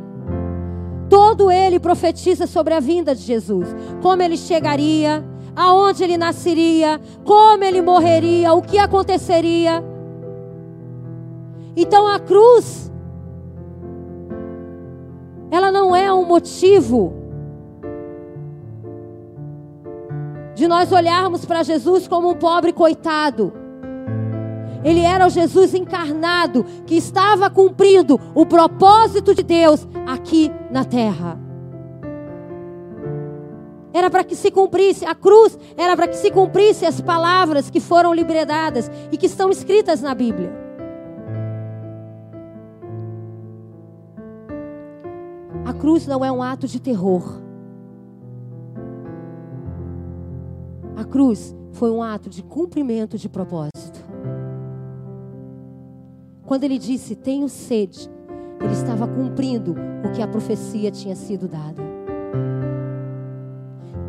todo 1.09 1.51
ele 1.51 1.79
profetiza 1.79 2.47
sobre 2.47 2.75
a 2.75 2.81
vinda 2.81 3.15
de 3.15 3.23
Jesus, 3.23 3.75
como 4.03 4.23
ele 4.23 4.37
chegaria, 4.37 5.25
aonde 5.55 6.03
ele 6.03 6.17
nasceria, 6.17 7.01
como 7.25 7.63
ele 7.63 7.81
morreria, 7.81 8.53
o 8.53 8.63
que 8.63 8.79
aconteceria. 8.79 9.83
Então 11.77 12.07
a 12.07 12.19
cruz, 12.19 12.93
ela 15.51 15.71
não 15.71 15.95
é 15.95 16.13
um 16.13 16.25
motivo 16.25 17.13
de 20.55 20.69
nós 20.69 20.93
olharmos 20.93 21.45
para 21.45 21.63
Jesus 21.63 22.07
como 22.07 22.31
um 22.31 22.35
pobre 22.35 22.73
coitado. 22.73 23.64
Ele 24.85 25.01
era 25.01 25.27
o 25.27 25.31
Jesus 25.31 25.73
encarnado 25.75 26.63
que 26.87 26.95
estava 26.95 27.49
cumprindo 27.49 28.21
o 28.35 28.45
propósito 28.45 29.35
de 29.35 29.43
Deus 29.43 29.89
aqui 30.07 30.53
na 30.71 30.85
terra. 30.85 31.41
Era 33.95 34.11
para 34.11 34.25
que 34.25 34.37
se 34.37 34.51
cumprisse, 34.51 35.07
a 35.07 35.15
cruz 35.15 35.59
era 35.77 35.97
para 35.97 36.09
que 36.09 36.17
se 36.17 36.31
cumprisse 36.31 36.85
as 36.85 37.01
palavras 37.01 37.71
que 37.71 37.81
foram 37.81 38.13
liberadas 38.13 38.91
e 39.11 39.17
que 39.17 39.27
estão 39.27 39.51
escritas 39.51 40.03
na 40.03 40.15
Bíblia. 40.15 40.53
A 45.65 45.73
cruz 45.73 46.07
não 46.07 46.25
é 46.25 46.31
um 46.31 46.43
ato 46.43 46.67
de 46.67 46.81
terror. 46.81 47.41
A 50.97 51.05
cruz 51.05 51.57
foi 51.73 51.91
um 51.91 52.03
ato 52.03 52.29
de 52.29 52.43
cumprimento 52.43 53.17
de 53.17 53.29
propósito. 53.29 54.14
Quando 56.47 56.65
ele 56.65 56.79
disse: 56.79 57.17
Tenho 57.17 57.49
sede, 57.49 58.11
ele 58.61 58.73
estava 58.73 59.07
cumprindo 59.07 59.75
o 60.05 60.13
que 60.13 60.23
a 60.23 60.29
profecia 60.29 60.91
tinha 60.91 61.17
sido 61.17 61.49
dada. 61.49 61.83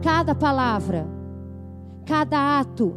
Cada 0.01 0.35
palavra, 0.35 1.07
cada 2.05 2.59
ato, 2.59 2.95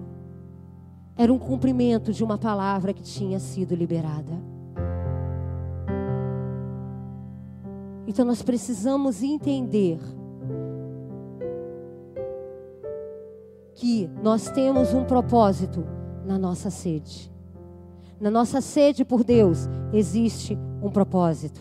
era 1.16 1.32
um 1.32 1.38
cumprimento 1.38 2.12
de 2.12 2.22
uma 2.22 2.38
palavra 2.38 2.92
que 2.92 3.02
tinha 3.02 3.40
sido 3.40 3.74
liberada. 3.74 4.32
Então 8.06 8.24
nós 8.24 8.42
precisamos 8.42 9.22
entender 9.22 9.98
que 13.74 14.08
nós 14.22 14.50
temos 14.50 14.94
um 14.94 15.04
propósito 15.04 15.84
na 16.24 16.38
nossa 16.38 16.70
sede. 16.70 17.30
Na 18.20 18.30
nossa 18.30 18.60
sede 18.60 19.04
por 19.04 19.22
Deus 19.22 19.68
existe 19.92 20.58
um 20.82 20.90
propósito. 20.90 21.60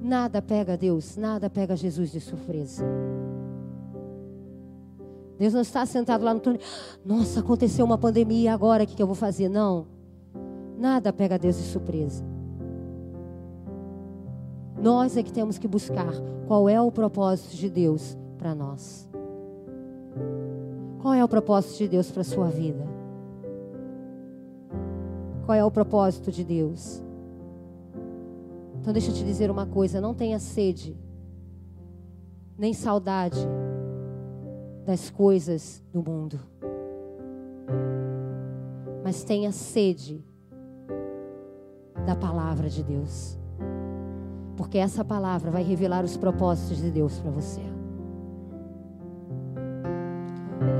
Nada 0.00 0.40
pega 0.40 0.76
Deus, 0.76 1.16
nada 1.16 1.50
pega 1.50 1.74
Jesus 1.74 2.12
de 2.12 2.20
surpresa. 2.20 2.84
Deus 5.38 5.52
não 5.52 5.60
está 5.60 5.84
sentado 5.84 6.24
lá 6.24 6.32
no 6.32 6.40
trono. 6.40 6.58
Nossa, 7.04 7.40
aconteceu 7.40 7.84
uma 7.84 7.98
pandemia 7.98 8.54
agora, 8.54 8.84
o 8.84 8.86
que 8.86 9.02
eu 9.02 9.06
vou 9.06 9.16
fazer? 9.16 9.48
Não. 9.48 9.86
Nada 10.78 11.12
pega 11.12 11.38
Deus 11.38 11.56
de 11.56 11.64
surpresa. 11.64 12.24
Nós 14.80 15.16
é 15.16 15.22
que 15.22 15.32
temos 15.32 15.58
que 15.58 15.66
buscar 15.66 16.12
qual 16.46 16.68
é 16.68 16.80
o 16.80 16.92
propósito 16.92 17.56
de 17.56 17.68
Deus 17.68 18.16
para 18.38 18.54
nós. 18.54 19.05
Qual 21.06 21.14
é 21.14 21.22
o 21.22 21.28
propósito 21.28 21.78
de 21.78 21.86
Deus 21.86 22.10
para 22.10 22.22
a 22.22 22.24
sua 22.24 22.48
vida? 22.48 22.84
Qual 25.44 25.56
é 25.56 25.64
o 25.64 25.70
propósito 25.70 26.32
de 26.32 26.42
Deus? 26.42 27.00
Então 28.80 28.92
deixa 28.92 29.12
eu 29.12 29.14
te 29.14 29.22
dizer 29.22 29.48
uma 29.48 29.66
coisa, 29.66 30.00
não 30.00 30.12
tenha 30.12 30.40
sede, 30.40 30.98
nem 32.58 32.74
saudade 32.74 33.38
das 34.84 35.08
coisas 35.08 35.80
do 35.92 36.02
mundo. 36.02 36.40
Mas 39.04 39.22
tenha 39.22 39.52
sede 39.52 40.26
da 42.04 42.16
palavra 42.16 42.68
de 42.68 42.82
Deus. 42.82 43.38
Porque 44.56 44.76
essa 44.76 45.04
palavra 45.04 45.52
vai 45.52 45.62
revelar 45.62 46.04
os 46.04 46.16
propósitos 46.16 46.78
de 46.78 46.90
Deus 46.90 47.16
para 47.20 47.30
você. 47.30 47.75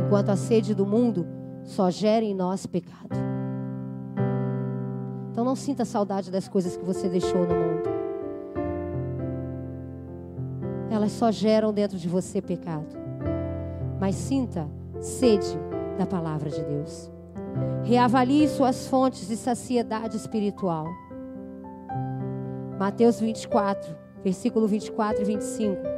Enquanto 0.07 0.29
a 0.29 0.37
sede 0.37 0.73
do 0.73 0.87
mundo 0.87 1.27
só 1.65 1.91
gera 1.91 2.25
em 2.25 2.33
nós 2.33 2.65
pecado. 2.65 3.11
Então 5.33 5.45
não 5.45 5.57
sinta 5.57 5.85
saudade 5.85 6.31
das 6.31 6.47
coisas 6.47 6.77
que 6.77 6.85
você 6.85 7.09
deixou 7.09 7.41
no 7.41 7.55
mundo. 7.55 7.89
Elas 10.89 11.11
só 11.11 11.33
geram 11.33 11.73
dentro 11.73 11.99
de 11.99 12.09
você 12.09 12.41
pecado. 12.41 12.97
Mas 14.01 14.15
sinta 14.15 14.69
sede 15.01 15.59
da 15.99 16.07
palavra 16.07 16.51
de 16.51 16.63
Deus. 16.63 17.11
Reavalie 17.83 18.47
suas 18.47 18.87
fontes 18.87 19.27
de 19.27 19.37
saciedade 19.37 20.17
espiritual. 20.17 20.87
Mateus 22.79 23.19
24, 23.19 23.93
versículo 24.23 24.69
24 24.69 25.23
e 25.23 25.25
25. 25.25 25.96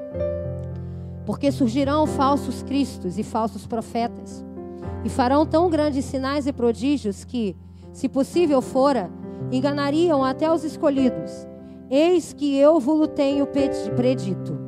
Porque 1.29 1.53
surgirão 1.53 2.07
falsos 2.07 2.63
cristos 2.63 3.19
e 3.19 3.23
falsos 3.23 3.67
profetas, 3.67 4.43
e 5.05 5.11
farão 5.11 5.45
tão 5.45 5.69
grandes 5.69 6.07
sinais 6.07 6.47
e 6.47 6.55
prodígios 6.55 7.23
que, 7.23 7.55
se 7.93 8.09
possível 8.09 8.63
fora, 8.63 9.11
enganariam 9.53 10.25
até 10.25 10.51
os 10.51 10.65
escolhidos. 10.65 11.47
Eis 11.91 12.33
que 12.33 12.57
eu 12.57 12.81
vos 12.81 13.07
tenho 13.09 13.47
predito. 13.47 14.59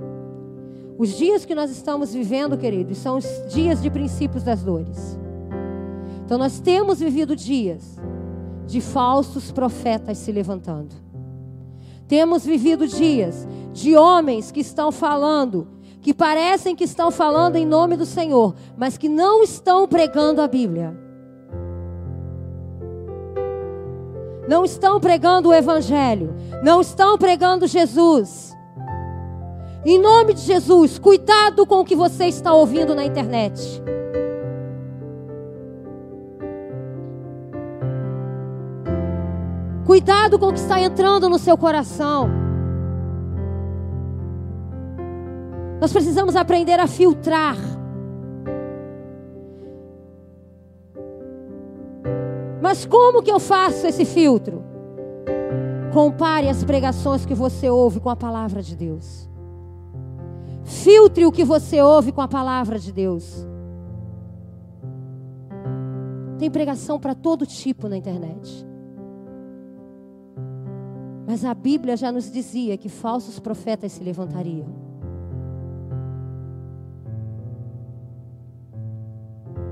Os 0.99 1.17
dias 1.17 1.47
que 1.47 1.55
nós 1.55 1.71
estamos 1.71 2.13
vivendo, 2.13 2.59
queridos, 2.59 2.99
são 2.99 3.17
os 3.17 3.25
dias 3.51 3.81
de 3.81 3.89
princípios 3.89 4.43
das 4.43 4.63
dores. 4.63 5.19
Então 6.27 6.37
nós 6.37 6.61
temos 6.61 7.01
vivido 7.01 7.35
dias 7.35 7.97
de 8.67 8.83
falsos 8.83 9.51
profetas 9.51 10.19
se 10.19 10.31
levantando. 10.31 10.95
Temos 12.07 12.45
vivido 12.45 12.87
dias 12.87 13.49
de 13.73 13.97
homens 13.97 14.51
que 14.51 14.61
estão 14.61 14.93
falando, 14.93 15.67
que 16.01 16.15
parecem 16.15 16.75
que 16.75 16.85
estão 16.85 17.11
falando 17.11 17.57
em 17.57 17.67
nome 17.67 17.97
do 17.97 18.07
Senhor, 18.07 18.55
mas 18.77 18.97
que 18.97 19.09
não 19.09 19.43
estão 19.43 19.87
pregando 19.87 20.41
a 20.41 20.49
Bíblia. 20.49 20.97
Não 24.49 24.65
estão 24.65 24.99
pregando 24.99 25.51
o 25.51 25.55
Evangelho, 25.55 26.35
não 26.63 26.81
estão 26.81 27.17
pregando 27.19 27.67
Jesus. 27.67 28.57
Em 29.85 29.99
nome 29.99 30.35
de 30.35 30.41
Jesus, 30.41 30.99
cuidado 30.99 31.67
com 31.67 31.81
o 31.81 31.85
que 31.85 31.95
você 31.95 32.27
está 32.27 32.53
ouvindo 32.53 32.95
na 32.95 33.05
internet. 33.05 33.83
Cuidado 39.87 40.39
com 40.39 40.47
o 40.47 40.53
que 40.53 40.59
está 40.59 40.81
entrando 40.81 41.29
no 41.29 41.39
seu 41.39 41.57
coração. 41.57 42.40
Nós 45.81 45.93
precisamos 45.93 46.37
aprender 46.37 46.79
a 46.79 46.87
filtrar. 46.87 47.57
Mas 52.61 52.85
como 52.85 53.23
que 53.23 53.33
eu 53.33 53.41
faço 53.41 53.87
esse 53.87 54.05
filtro? 54.05 54.63
Compare 55.93 56.49
as 56.49 56.63
pregações 56.63 57.25
que 57.25 57.35
você 57.35 57.71
ouve 57.71 57.99
com 57.99 58.11
a 58.11 58.15
palavra 58.15 58.63
de 58.63 58.77
Deus. 58.77 59.29
Filtre 60.63 61.25
o 61.25 61.33
que 61.33 61.45
você 61.45 61.81
ouve 61.83 62.13
com 62.13 62.21
a 62.21 62.29
palavra 62.29 62.79
de 62.79 62.93
Deus. 62.93 63.47
Tem 66.39 66.51
pregação 66.51 67.01
para 67.01 67.15
todo 67.15 67.47
tipo 67.47 67.89
na 67.89 67.97
internet. 67.97 68.67
Mas 71.27 71.45
a 71.45 71.55
Bíblia 71.55 71.97
já 71.97 72.13
nos 72.13 72.31
dizia 72.31 72.77
que 72.77 72.89
falsos 72.89 73.39
profetas 73.39 73.93
se 73.93 74.05
levantariam. 74.05 74.80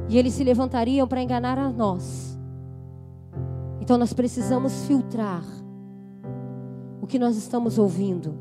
E 0.09 0.17
eles 0.17 0.33
se 0.35 0.43
levantariam 0.43 1.07
para 1.07 1.23
enganar 1.23 1.59
a 1.59 1.69
nós. 1.69 2.39
Então 3.81 3.99
nós 3.99 4.13
precisamos 4.13 4.85
filtrar 4.87 5.43
o 7.01 7.07
que 7.07 7.19
nós 7.19 7.37
estamos 7.37 7.79
ouvindo. 7.79 8.35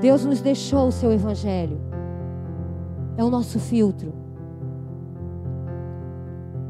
Deus 0.00 0.24
nos 0.24 0.40
deixou 0.40 0.88
o 0.88 0.92
seu 0.92 1.12
evangelho. 1.12 1.78
É 3.16 3.24
o 3.24 3.30
nosso 3.30 3.58
filtro. 3.58 4.12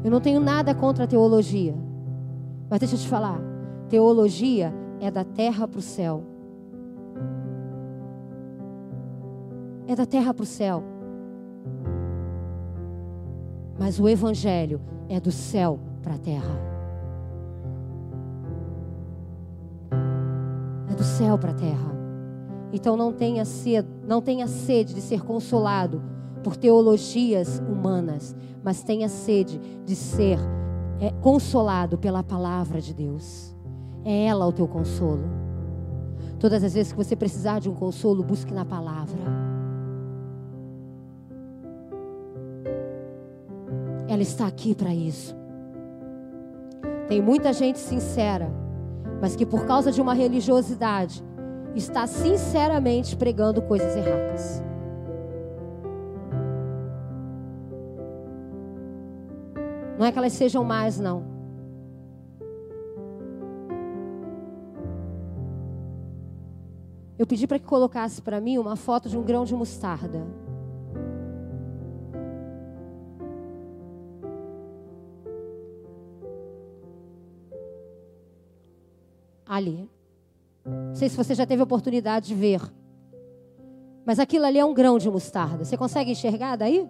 Eu 0.03 0.11
não 0.11 0.19
tenho 0.19 0.39
nada 0.39 0.73
contra 0.73 1.05
a 1.05 1.07
teologia. 1.07 1.75
Mas 2.69 2.79
deixa 2.79 2.95
eu 2.95 2.99
te 2.99 3.07
falar. 3.07 3.39
Teologia 3.87 4.73
é 4.99 5.09
da 5.09 5.23
terra 5.23 5.67
para 5.67 5.79
o 5.79 5.81
céu. 5.81 6.23
É 9.87 9.95
da 9.95 10.05
terra 10.05 10.33
para 10.33 10.43
o 10.43 10.45
céu. 10.45 10.83
Mas 13.81 13.99
o 13.99 14.07
Evangelho 14.07 14.79
é 15.09 15.19
do 15.19 15.31
céu 15.31 15.79
para 16.03 16.13
a 16.13 16.17
terra. 16.19 16.55
É 20.87 20.93
do 20.93 21.03
céu 21.03 21.35
para 21.35 21.49
a 21.49 21.55
terra. 21.55 21.91
Então 22.71 22.95
não 22.95 23.11
tenha 23.11 23.43
sede, 23.43 23.87
não 24.07 24.21
tenha 24.21 24.45
sede 24.45 24.93
de 24.93 25.01
ser 25.01 25.23
consolado 25.23 25.99
por 26.43 26.55
teologias 26.55 27.59
humanas, 27.67 28.35
mas 28.63 28.83
tenha 28.83 29.09
sede 29.09 29.59
de 29.83 29.95
ser 29.95 30.37
é, 30.99 31.09
consolado 31.13 31.97
pela 31.97 32.21
palavra 32.21 32.79
de 32.79 32.93
Deus. 32.93 33.57
É 34.05 34.25
ela 34.27 34.45
o 34.45 34.53
teu 34.53 34.67
consolo. 34.67 35.23
Todas 36.39 36.63
as 36.63 36.75
vezes 36.75 36.91
que 36.91 36.97
você 36.99 37.15
precisar 37.15 37.59
de 37.59 37.67
um 37.67 37.73
consolo, 37.73 38.21
busque 38.21 38.53
na 38.53 38.63
palavra. 38.63 39.50
Ela 44.11 44.23
está 44.23 44.45
aqui 44.45 44.75
para 44.75 44.93
isso. 44.93 45.33
Tem 47.07 47.21
muita 47.21 47.53
gente 47.53 47.79
sincera, 47.79 48.51
mas 49.21 49.37
que 49.37 49.45
por 49.45 49.65
causa 49.65 49.89
de 49.89 50.01
uma 50.01 50.13
religiosidade 50.13 51.23
está 51.73 52.05
sinceramente 52.05 53.15
pregando 53.15 53.61
coisas 53.61 53.95
erradas. 53.95 54.61
Não 59.97 60.05
é 60.05 60.11
que 60.11 60.17
elas 60.17 60.33
sejam 60.33 60.61
mais, 60.61 60.99
não. 60.99 61.23
Eu 67.17 67.25
pedi 67.25 67.47
para 67.47 67.59
que 67.59 67.65
colocasse 67.65 68.21
para 68.21 68.41
mim 68.41 68.57
uma 68.57 68.75
foto 68.75 69.07
de 69.07 69.17
um 69.17 69.23
grão 69.23 69.45
de 69.45 69.55
mostarda. 69.55 70.27
Ali. 79.51 79.89
Não 80.65 80.95
sei 80.95 81.09
se 81.09 81.17
você 81.17 81.35
já 81.35 81.45
teve 81.45 81.61
oportunidade 81.61 82.27
de 82.27 82.35
ver. 82.35 82.61
Mas 84.05 84.17
aquilo 84.17 84.45
ali 84.45 84.57
é 84.57 84.63
um 84.63 84.73
grão 84.73 84.97
de 84.97 85.11
mostarda. 85.11 85.65
Você 85.65 85.75
consegue 85.75 86.11
enxergar 86.11 86.55
daí? 86.55 86.89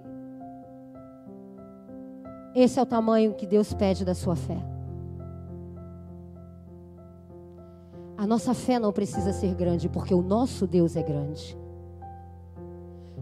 Esse 2.53 2.77
é 2.79 2.81
o 2.83 2.85
tamanho 2.85 3.33
que 3.33 3.47
Deus 3.47 3.73
pede 3.73 4.05
da 4.05 4.13
sua 4.13 4.35
fé. 4.35 4.63
A 8.15 8.27
nossa 8.27 8.53
fé 8.53 8.77
não 8.77 8.93
precisa 8.93 9.33
ser 9.33 9.55
grande, 9.55 9.89
porque 9.89 10.13
o 10.13 10.21
nosso 10.21 10.67
Deus 10.67 10.95
é 10.95 11.01
grande. 11.01 11.57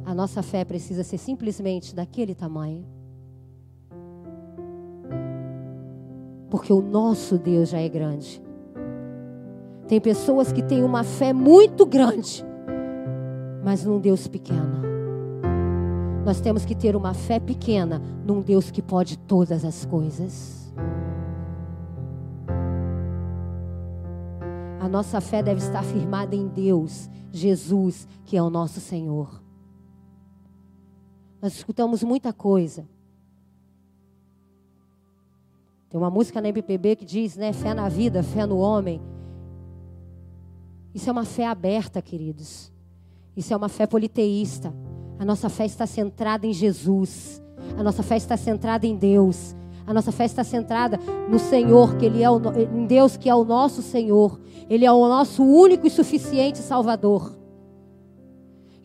A 0.04 0.14
nossa 0.14 0.44
fé 0.44 0.66
precisa 0.66 1.04
ser 1.04 1.18
simplesmente 1.18 1.96
daquele 1.96 2.36
tamanho. 2.36 2.86
Porque 6.50 6.74
o 6.74 6.82
nosso 6.82 7.38
Deus 7.38 7.70
já 7.70 7.80
é 7.80 7.88
grande. 7.88 8.49
Tem 9.90 10.00
pessoas 10.00 10.52
que 10.52 10.62
têm 10.62 10.84
uma 10.84 11.04
fé 11.04 11.34
muito 11.34 11.84
grande, 11.84 12.46
mas 13.64 13.84
num 13.84 14.00
Deus 14.00 14.28
pequeno. 14.28 14.84
Nós 16.24 16.40
temos 16.40 16.64
que 16.64 16.76
ter 16.76 16.96
uma 16.96 17.16
fé 17.16 17.40
pequena 17.40 18.00
num 18.24 18.40
Deus 18.40 18.70
que 18.70 18.84
pode 18.84 19.18
todas 19.18 19.66
as 19.66 19.86
coisas. 19.86 20.72
A 24.80 24.88
nossa 24.88 25.20
fé 25.20 25.42
deve 25.42 25.60
estar 25.60 25.84
firmada 25.84 26.36
em 26.36 26.48
Deus, 26.48 27.10
Jesus, 27.32 28.08
que 28.26 28.38
é 28.38 28.44
o 28.44 28.50
nosso 28.52 28.80
Senhor. 28.80 29.42
Nós 31.42 31.56
escutamos 31.56 32.04
muita 32.04 32.32
coisa. 32.32 32.88
Tem 35.90 36.00
uma 36.00 36.12
música 36.12 36.40
na 36.40 36.50
MPB 36.50 36.98
que 36.98 37.06
diz, 37.06 37.36
né, 37.36 37.52
fé 37.52 37.74
na 37.74 37.90
vida, 37.90 38.22
fé 38.22 38.46
no 38.46 38.60
homem. 38.60 39.02
Isso 40.94 41.10
é 41.10 41.12
uma 41.12 41.26
fé 41.26 41.46
aberta, 41.46 42.02
queridos. 42.02 42.72
Isso 43.36 43.54
é 43.54 43.58
uma 43.58 43.70
fé 43.70 43.86
politeísta. 43.86 44.74
A 45.18 45.26
nossa 45.26 45.50
fé 45.50 45.66
está 45.66 45.86
centrada 45.86 46.48
em 46.48 46.54
Jesus. 46.54 47.42
A 47.78 47.84
nossa 47.84 48.02
fé 48.02 48.18
está 48.18 48.36
centrada 48.36 48.88
em 48.88 48.96
Deus. 48.96 49.56
A 49.86 49.94
nossa 49.94 50.12
fé 50.12 50.26
está 50.26 50.44
centrada 50.44 51.00
no 51.30 51.40
Senhor, 51.40 51.96
que 51.98 52.06
Ele 52.06 52.22
é 52.22 52.30
o, 52.30 52.40
em 52.76 52.86
Deus 52.86 53.18
que 53.18 53.30
é 53.30 53.36
o 53.36 53.44
nosso 53.44 53.82
Senhor. 53.82 54.40
Ele 54.70 54.86
é 54.86 54.92
o 54.92 55.08
nosso 55.08 55.44
único 55.44 55.88
e 55.88 55.90
suficiente 55.90 56.60
Salvador. 56.60 57.38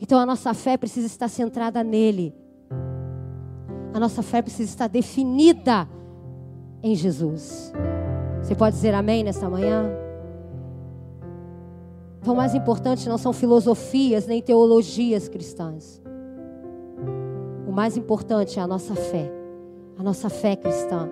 Então 0.00 0.18
a 0.18 0.26
nossa 0.26 0.52
fé 0.54 0.76
precisa 0.76 1.06
estar 1.06 1.28
centrada 1.28 1.84
nele. 1.84 2.34
A 3.92 4.00
nossa 4.00 4.22
fé 4.22 4.42
precisa 4.42 4.68
estar 4.68 4.88
definida 4.88 5.88
em 6.82 6.94
Jesus. 6.94 7.72
Você 8.42 8.54
pode 8.54 8.76
dizer 8.76 8.94
amém 8.94 9.22
nessa 9.22 9.48
manhã? 9.48 10.03
Então, 12.24 12.32
o 12.32 12.36
mais 12.38 12.54
importante 12.54 13.06
não 13.06 13.18
são 13.18 13.34
filosofias 13.34 14.26
nem 14.26 14.40
teologias 14.40 15.28
cristãs. 15.28 16.00
O 17.68 17.70
mais 17.70 17.98
importante 17.98 18.58
é 18.58 18.62
a 18.62 18.66
nossa 18.66 18.94
fé, 18.94 19.30
a 19.98 20.02
nossa 20.02 20.30
fé 20.30 20.56
cristã. 20.56 21.06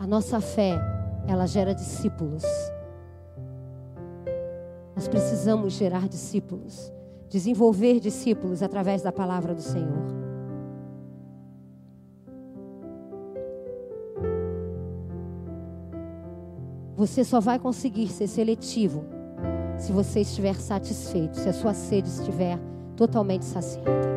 A 0.00 0.06
nossa 0.06 0.40
fé, 0.40 0.80
ela 1.28 1.44
gera 1.44 1.74
discípulos. 1.74 2.44
Nós 4.96 5.06
precisamos 5.06 5.74
gerar 5.74 6.08
discípulos, 6.08 6.90
desenvolver 7.28 8.00
discípulos 8.00 8.62
através 8.62 9.02
da 9.02 9.12
palavra 9.12 9.54
do 9.54 9.60
Senhor. 9.60 10.23
Você 17.04 17.22
só 17.22 17.38
vai 17.38 17.58
conseguir 17.58 18.08
ser 18.08 18.26
seletivo 18.26 19.04
se 19.76 19.92
você 19.92 20.20
estiver 20.20 20.54
satisfeito, 20.54 21.36
se 21.36 21.46
a 21.46 21.52
sua 21.52 21.74
sede 21.74 22.08
estiver 22.08 22.58
totalmente 22.96 23.44
saciada. 23.44 24.08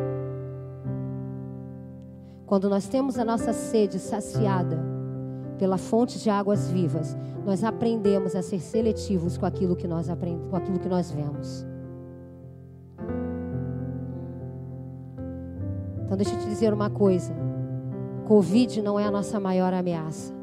Quando 2.46 2.70
nós 2.70 2.88
temos 2.88 3.18
a 3.18 3.26
nossa 3.26 3.52
sede 3.52 3.98
saciada 3.98 4.82
pela 5.58 5.76
fonte 5.76 6.18
de 6.18 6.30
águas 6.30 6.70
vivas, 6.70 7.14
nós 7.44 7.62
aprendemos 7.62 8.34
a 8.34 8.40
ser 8.40 8.58
seletivos 8.58 9.36
com 9.36 9.44
aquilo 9.44 9.76
que 9.76 9.86
nós 9.86 10.08
aprendemos, 10.08 10.48
com 10.48 10.56
aquilo 10.56 10.78
que 10.78 10.88
nós 10.88 11.10
vemos. 11.10 11.66
Então 16.06 16.16
deixa 16.16 16.34
eu 16.34 16.38
te 16.38 16.46
dizer 16.46 16.72
uma 16.72 16.88
coisa. 16.88 17.34
Covid 18.26 18.80
não 18.80 18.98
é 18.98 19.04
a 19.04 19.10
nossa 19.10 19.38
maior 19.38 19.74
ameaça. 19.74 20.37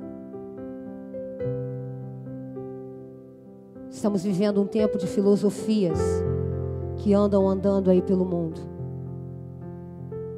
Estamos 4.06 4.24
vivendo 4.24 4.62
um 4.62 4.68
tempo 4.68 5.00
de 5.00 5.08
filosofias 5.08 5.98
que 6.98 7.12
andam 7.12 7.50
andando 7.50 7.90
aí 7.90 8.04
pelo 8.04 8.24
mundo. 8.24 8.62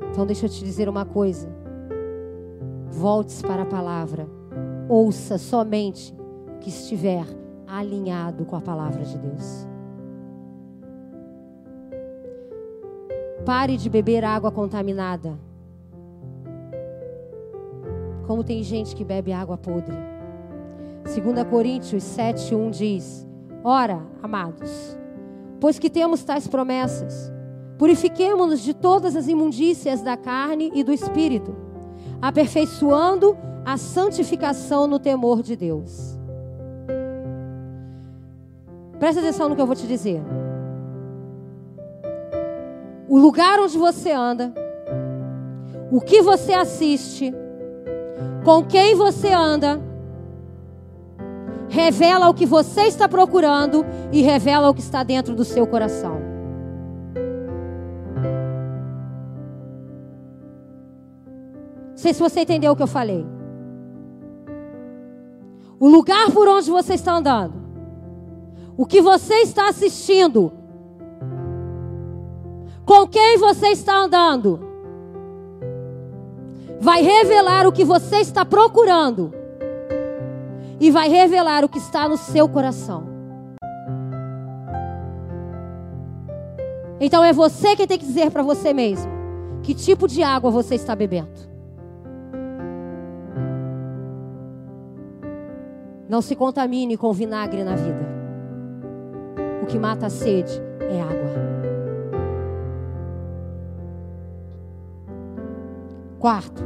Então 0.09 0.26
deixa 0.26 0.45
eu 0.45 0.49
te 0.49 0.63
dizer 0.63 0.88
uma 0.88 1.03
coisa. 1.03 1.49
volte 2.89 3.43
para 3.43 3.63
a 3.63 3.65
palavra. 3.65 4.26
Ouça 4.88 5.38
somente 5.38 6.15
o 6.55 6.59
que 6.59 6.70
estiver 6.70 7.26
alinhado 7.68 8.45
com 8.45 8.55
a 8.55 8.61
palavra 8.61 9.03
de 9.03 9.18
Deus. 9.18 9.68
Pare 13.45 13.76
de 13.76 13.89
beber 13.89 14.24
água 14.24 14.49
contaminada. 14.49 15.38
Como 18.26 18.45
tem 18.45 18.63
gente 18.63 18.95
que 18.95 19.03
bebe 19.03 19.34
água 19.34 19.57
podre. 19.57 19.97
2 21.03 21.43
Coríntios 21.49 22.01
7, 22.03 22.55
1 22.55 22.72
diz: 22.72 23.27
Ora, 23.70 24.01
amados, 24.24 24.97
pois 25.59 25.78
que 25.78 25.89
temos 25.89 26.24
tais 26.24 26.47
promessas, 26.47 27.30
purifiquemo-nos 27.78 28.61
de 28.61 28.74
todas 28.74 29.13
as 29.13 29.28
imundícias 29.28 30.01
da 30.01 30.15
carne 30.15 30.72
e 30.74 30.86
do 30.86 30.93
espírito, 30.93 31.53
aperfeiçoando 32.22 33.38
a 33.65 33.76
santificação 33.76 34.88
no 34.88 34.99
temor 34.99 35.43
de 35.43 35.57
Deus. 35.57 36.18
Presta 38.97 39.20
atenção 39.20 39.49
no 39.49 39.55
que 39.57 39.61
eu 39.61 39.68
vou 39.68 39.76
te 39.76 39.86
dizer 39.86 40.24
o 43.09 43.20
lugar 43.20 43.59
onde 43.59 43.78
você 43.78 44.13
anda, 44.13 44.53
o 45.91 45.99
que 45.99 46.22
você 46.22 46.53
assiste, 46.53 47.34
com 48.45 48.63
quem 48.63 48.95
você 48.95 49.34
anda, 49.34 49.82
revela 51.70 52.30
o 52.30 52.34
que 52.34 52.45
você 52.45 52.84
está 52.84 53.07
procurando 53.07 53.86
e 54.11 54.22
revela 54.22 54.70
o 54.70 54.74
que 54.74 54.82
está 54.82 55.03
dentro 55.03 55.36
do 55.36 55.43
seu 55.43 55.68
coração. 55.68 56.20
Não 61.89 61.97
sei 61.97 62.13
se 62.13 62.20
você 62.20 62.41
entendeu 62.41 62.72
o 62.72 62.76
que 62.76 62.84
eu 62.84 62.88
falei. 62.88 63.26
O 65.80 65.88
lugar 65.88 66.32
por 66.32 66.47
onde 66.47 66.70
você 66.70 66.93
está 66.93 67.13
andando, 67.13 67.55
o 68.76 68.86
que 68.86 69.01
você 69.01 69.36
está 69.41 69.70
assistindo, 69.70 70.51
com 72.86 73.07
quem 73.07 73.38
você 73.38 73.68
está 73.68 73.97
andando 73.97 74.59
vai 76.80 77.01
revelar 77.01 77.68
o 77.68 77.72
que 77.72 77.84
você 77.84 78.18
está 78.18 78.45
procurando 78.45 79.34
e 80.80 80.92
vai 80.92 81.10
revelar 81.10 81.64
o 81.64 81.70
que 81.70 81.78
está 81.78 82.08
no 82.08 82.18
seu 82.18 82.48
coração. 82.48 83.04
Então 87.00 87.24
é 87.24 87.32
você 87.32 87.76
que 87.76 87.86
tem 87.86 87.98
que 87.98 88.06
dizer 88.06 88.32
para 88.32 88.44
você 88.44 88.74
mesmo 88.74 89.12
que 89.62 89.74
tipo 89.74 90.08
de 90.08 90.24
água 90.24 90.50
você 90.50 90.76
está 90.76 90.96
bebendo. 90.96 91.48
Não 96.10 96.22
se 96.22 96.36
contamine 96.36 96.96
com 96.96 97.12
vinagre 97.12 97.64
na 97.64 97.76
vida. 97.76 98.08
O 99.62 99.66
que 99.66 99.78
mata 99.78 100.06
a 100.06 100.10
sede 100.10 100.54
é 100.90 101.02
água. 101.02 101.28
Quarto, 106.18 106.64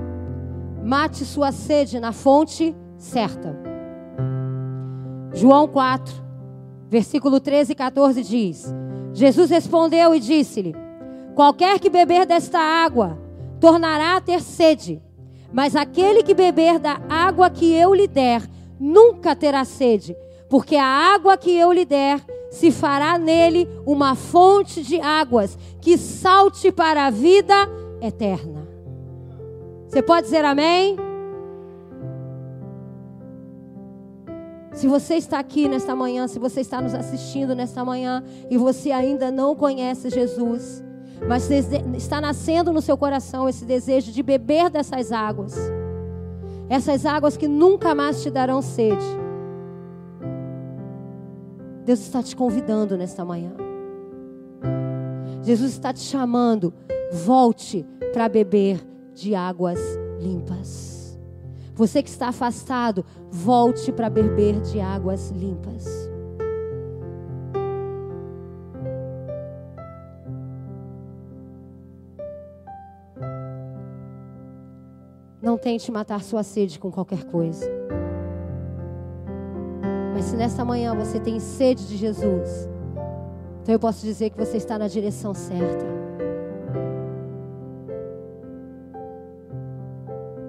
mate 0.84 1.26
sua 1.26 1.52
sede 1.52 2.00
na 2.00 2.14
fonte 2.14 2.76
certa. 2.98 3.61
João 5.34 5.68
4, 5.68 6.14
versículo 6.90 7.40
13 7.40 7.72
e 7.72 7.76
14 7.76 8.24
diz: 8.24 8.74
Jesus 9.14 9.50
respondeu 9.50 10.14
e 10.14 10.20
disse-lhe: 10.20 10.76
Qualquer 11.36 11.80
que 11.80 11.90
beber 11.90 12.26
desta 12.26 12.60
água 12.60 13.18
tornará 13.60 14.18
a 14.18 14.22
ter 14.22 14.42
sede, 14.42 15.02
mas 15.54 15.76
aquele 15.76 16.24
que 16.24 16.34
beber 16.34 16.80
da 16.80 17.00
água 17.10 17.50
que 17.50 17.74
eu 17.74 17.94
lhe 17.94 18.08
der 18.08 18.44
nunca 18.80 19.36
terá 19.36 19.64
sede, 19.64 20.16
porque 20.50 20.76
a 20.76 20.86
água 20.86 21.38
que 21.38 21.56
eu 21.56 21.72
lhe 21.72 21.86
der 21.86 22.20
se 22.50 22.70
fará 22.70 23.18
nele 23.18 23.68
uma 23.86 24.14
fonte 24.16 24.84
de 24.84 25.00
águas 25.00 25.58
que 25.80 25.98
salte 25.98 26.72
para 26.72 27.06
a 27.06 27.10
vida 27.10 27.56
eterna. 28.02 28.68
Você 29.88 30.02
pode 30.02 30.24
dizer 30.24 30.44
amém? 30.44 30.98
Se 34.74 34.88
você 34.88 35.16
está 35.16 35.40
aqui 35.40 35.68
nesta 35.68 35.96
manhã, 35.96 36.28
se 36.28 36.40
você 36.40 36.62
está 36.62 36.82
nos 36.82 36.94
assistindo 36.94 37.54
nesta 37.56 37.84
manhã 37.84 38.24
e 38.50 38.58
você 38.58 38.92
ainda 38.92 39.30
não 39.30 39.56
conhece 39.56 40.10
Jesus, 40.10 40.84
mas 41.28 41.50
está 41.52 42.22
nascendo 42.22 42.72
no 42.72 42.82
seu 42.82 42.98
coração 42.98 43.50
esse 43.50 43.66
desejo 43.66 44.12
de 44.12 44.24
beber 44.24 44.70
dessas 44.70 45.12
águas, 45.12 45.56
essas 46.70 47.06
águas 47.06 47.36
que 47.36 47.48
nunca 47.48 47.94
mais 47.94 48.24
te 48.24 48.30
darão 48.30 48.62
sede. 48.62 49.06
Deus 51.86 52.00
está 52.00 52.24
te 52.24 52.36
convidando 52.36 52.98
nesta 52.98 53.26
manhã. 53.26 53.52
Jesus 55.44 55.72
está 55.72 55.92
te 55.92 56.00
chamando, 56.00 56.74
volte 57.12 57.86
para 58.14 58.30
beber 58.30 58.80
de 59.14 59.36
águas 59.36 59.80
limpas. 60.20 60.91
Você 61.74 62.04
que 62.04 62.10
está 62.10 62.28
afastado, 62.28 63.06
volte 63.30 63.92
para 63.92 64.10
beber 64.10 64.60
de 64.62 64.80
águas 64.80 65.32
limpas. 65.32 65.86
Não 75.42 75.58
tente 75.58 75.92
matar 75.92 76.22
sua 76.22 76.44
sede 76.44 76.78
com 76.78 76.92
qualquer 76.92 77.24
coisa. 77.26 77.66
Mas 80.14 80.26
se 80.26 80.36
nesta 80.36 80.64
manhã 80.64 80.94
você 80.94 81.20
tem 81.20 81.40
sede 81.40 81.88
de 81.88 81.98
Jesus, 81.98 82.70
então 83.62 83.74
eu 83.74 83.80
posso 83.80 84.06
dizer 84.06 84.30
que 84.30 84.38
você 84.38 84.58
está 84.58 84.78
na 84.78 84.88
direção 84.88 85.34
certa. 85.34 86.01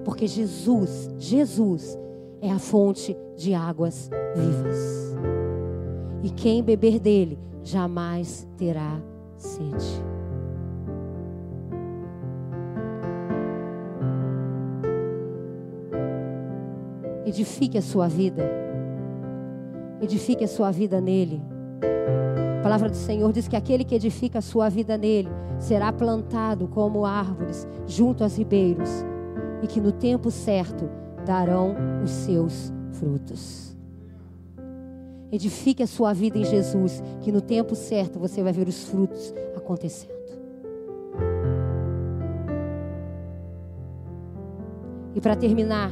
Porque 0.03 0.27
Jesus, 0.27 1.09
Jesus 1.17 1.97
é 2.41 2.51
a 2.51 2.59
fonte 2.59 3.15
de 3.37 3.53
águas 3.53 4.09
vivas. 4.35 5.15
E 6.21 6.29
quem 6.29 6.61
beber 6.61 6.99
dele 6.99 7.39
jamais 7.63 8.47
terá 8.57 9.01
sede. 9.37 10.03
Edifique 17.25 17.77
a 17.77 17.81
sua 17.81 18.07
vida. 18.07 18.43
Edifique 20.01 20.43
a 20.43 20.47
sua 20.47 20.69
vida 20.71 20.99
nele. 20.99 21.41
A 22.59 22.63
palavra 22.63 22.89
do 22.89 22.95
Senhor 22.95 23.31
diz 23.31 23.47
que 23.47 23.55
aquele 23.55 23.85
que 23.85 23.95
edifica 23.95 24.39
a 24.39 24.41
sua 24.41 24.69
vida 24.69 24.97
nele 24.97 25.29
será 25.57 25.91
plantado 25.91 26.67
como 26.67 27.05
árvores 27.05 27.65
junto 27.87 28.23
aos 28.23 28.37
ribeiros 28.37 29.05
e 29.63 29.67
que 29.67 29.79
no 29.79 29.93
tempo 29.93 30.29
certo 30.29 30.89
darão 31.25 31.73
os 32.03 32.11
seus 32.11 32.71
frutos. 32.91 33.75
Edifique 35.31 35.81
a 35.81 35.87
sua 35.87 36.13
vida 36.13 36.37
em 36.37 36.45
Jesus, 36.45 37.01
que 37.21 37.31
no 37.31 37.41
tempo 37.41 37.73
certo 37.73 38.19
você 38.19 38.43
vai 38.43 38.53
ver 38.53 38.67
os 38.67 38.83
frutos 38.83 39.33
acontecendo. 39.55 40.13
E 45.15 45.21
para 45.21 45.35
terminar, 45.35 45.91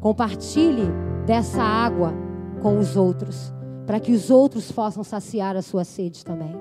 compartilhe 0.00 0.86
dessa 1.26 1.62
água 1.62 2.14
com 2.62 2.78
os 2.78 2.96
outros, 2.96 3.52
para 3.86 3.98
que 3.98 4.12
os 4.12 4.30
outros 4.30 4.70
possam 4.70 5.02
saciar 5.02 5.56
a 5.56 5.62
sua 5.62 5.84
sede 5.84 6.24
também. 6.24 6.54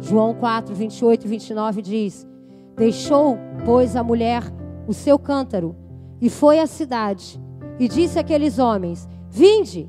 João 0.00 0.34
4, 0.34 0.74
28 0.74 1.24
e 1.24 1.28
29 1.28 1.80
diz: 1.80 2.26
Deixou, 2.76 3.38
pois, 3.64 3.96
a 3.96 4.02
mulher 4.02 4.42
o 4.86 4.92
seu 4.92 5.18
cântaro 5.18 5.74
e 6.20 6.30
foi 6.30 6.58
à 6.58 6.66
cidade 6.66 7.40
e 7.78 7.88
disse 7.88 8.18
àqueles 8.18 8.58
homens: 8.58 9.08
Vinde, 9.28 9.88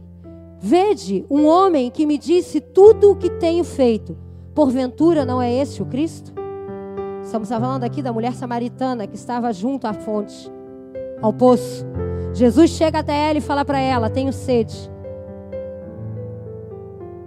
vede 0.59 1.25
um 1.29 1.45
homem 1.45 1.91
que 1.91 2.05
me 2.05 2.17
disse 2.17 2.59
tudo 2.59 3.11
o 3.11 3.15
que 3.15 3.29
tenho 3.29 3.63
feito. 3.63 4.17
Porventura 4.53 5.25
não 5.25 5.41
é 5.41 5.53
este 5.53 5.81
o 5.81 5.85
Cristo? 5.85 6.33
Estamos 7.21 7.49
falando 7.49 7.83
aqui 7.83 8.01
da 8.01 8.13
mulher 8.13 8.33
samaritana 8.33 9.07
que 9.07 9.15
estava 9.15 9.51
junto 9.51 9.85
à 9.85 9.93
fonte, 9.93 10.51
ao 11.21 11.33
poço. 11.33 11.85
Jesus 12.33 12.69
chega 12.71 12.99
até 12.99 13.29
ela 13.29 13.37
e 13.37 13.41
fala 13.41 13.65
para 13.65 13.79
ela: 13.79 14.09
Tenho 14.09 14.31
sede. 14.31 14.91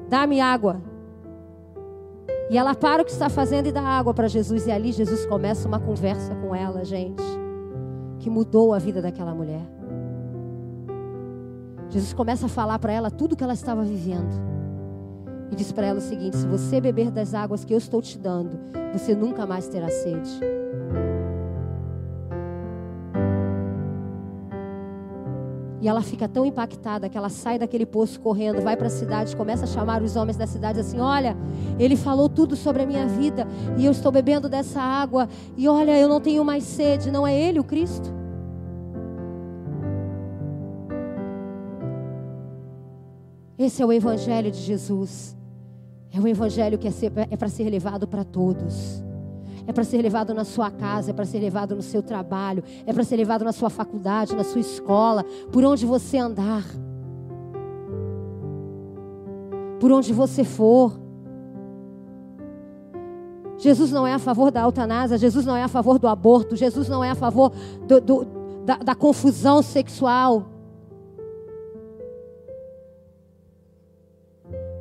Dá-me 0.08 0.40
água. 0.40 0.80
E 2.50 2.56
ela 2.56 2.74
para 2.74 3.02
o 3.02 3.04
que 3.04 3.10
está 3.10 3.28
fazendo 3.28 3.66
e 3.66 3.72
dá 3.72 3.82
água 3.82 4.14
para 4.14 4.26
Jesus. 4.26 4.66
E 4.66 4.70
ali 4.70 4.90
Jesus 4.90 5.26
começa 5.26 5.68
uma 5.68 5.78
conversa 5.78 6.34
com 6.34 6.54
ela, 6.54 6.82
gente 6.82 7.37
que 8.28 8.30
mudou 8.30 8.74
a 8.74 8.78
vida 8.78 9.00
daquela 9.00 9.34
mulher. 9.34 9.62
Jesus 11.88 12.12
começa 12.12 12.44
a 12.44 12.48
falar 12.48 12.78
para 12.78 12.92
ela 12.92 13.10
tudo 13.10 13.34
que 13.34 13.42
ela 13.42 13.54
estava 13.54 13.82
vivendo. 13.82 14.36
E 15.50 15.56
diz 15.56 15.72
para 15.72 15.86
ela 15.86 15.98
o 15.98 16.02
seguinte: 16.02 16.36
se 16.36 16.46
você 16.46 16.78
beber 16.78 17.10
das 17.10 17.32
águas 17.32 17.64
que 17.64 17.72
eu 17.72 17.78
estou 17.78 18.02
te 18.02 18.18
dando, 18.18 18.58
você 18.92 19.14
nunca 19.14 19.46
mais 19.46 19.66
terá 19.66 19.88
sede. 19.88 20.28
E 25.80 25.88
ela 25.88 26.02
fica 26.02 26.28
tão 26.28 26.44
impactada 26.44 27.08
que 27.08 27.16
ela 27.16 27.30
sai 27.30 27.58
daquele 27.58 27.86
poço 27.86 28.20
correndo, 28.20 28.60
vai 28.60 28.76
para 28.76 28.88
a 28.88 28.90
cidade, 28.90 29.34
começa 29.34 29.64
a 29.64 29.66
chamar 29.66 30.02
os 30.02 30.16
homens 30.16 30.36
da 30.36 30.46
cidade 30.46 30.80
assim: 30.80 31.00
Olha, 31.00 31.34
ele 31.78 31.96
falou 31.96 32.28
tudo 32.28 32.56
sobre 32.56 32.82
a 32.82 32.86
minha 32.86 33.06
vida 33.06 33.48
e 33.78 33.86
eu 33.86 33.92
estou 33.92 34.12
bebendo 34.12 34.50
dessa 34.50 34.82
água. 34.82 35.30
E 35.56 35.66
olha, 35.66 35.96
eu 35.98 36.08
não 36.08 36.20
tenho 36.20 36.44
mais 36.44 36.64
sede. 36.64 37.10
Não 37.10 37.26
é 37.26 37.34
ele 37.34 37.58
o 37.58 37.64
Cristo? 37.64 38.17
Esse 43.58 43.82
é 43.82 43.86
o 43.86 43.92
Evangelho 43.92 44.50
de 44.50 44.60
Jesus. 44.60 45.36
É 46.12 46.20
um 46.20 46.26
Evangelho 46.26 46.78
que 46.78 46.86
é, 46.86 46.92
é 47.30 47.36
para 47.36 47.48
ser 47.48 47.68
levado 47.68 48.06
para 48.06 48.24
todos 48.24 49.02
é 49.68 49.72
para 49.72 49.84
ser 49.84 50.00
levado 50.00 50.32
na 50.32 50.46
sua 50.46 50.70
casa, 50.70 51.10
é 51.10 51.12
para 51.12 51.26
ser 51.26 51.40
levado 51.40 51.76
no 51.76 51.82
seu 51.82 52.02
trabalho, 52.02 52.64
é 52.86 52.92
para 52.92 53.04
ser 53.04 53.16
levado 53.16 53.44
na 53.44 53.52
sua 53.52 53.68
faculdade, 53.68 54.34
na 54.34 54.42
sua 54.42 54.62
escola, 54.62 55.22
por 55.52 55.62
onde 55.62 55.84
você 55.84 56.16
andar, 56.16 56.64
por 59.78 59.92
onde 59.92 60.10
você 60.10 60.42
for. 60.42 60.98
Jesus 63.58 63.92
não 63.92 64.06
é 64.06 64.14
a 64.14 64.18
favor 64.18 64.50
da 64.50 64.62
eutanásia, 64.62 65.18
Jesus 65.18 65.44
não 65.44 65.54
é 65.54 65.62
a 65.62 65.68
favor 65.68 65.98
do 65.98 66.08
aborto, 66.08 66.56
Jesus 66.56 66.88
não 66.88 67.04
é 67.04 67.10
a 67.10 67.14
favor 67.14 67.52
do, 67.86 68.00
do, 68.00 68.26
da, 68.64 68.76
da 68.76 68.94
confusão 68.94 69.60
sexual. 69.60 70.46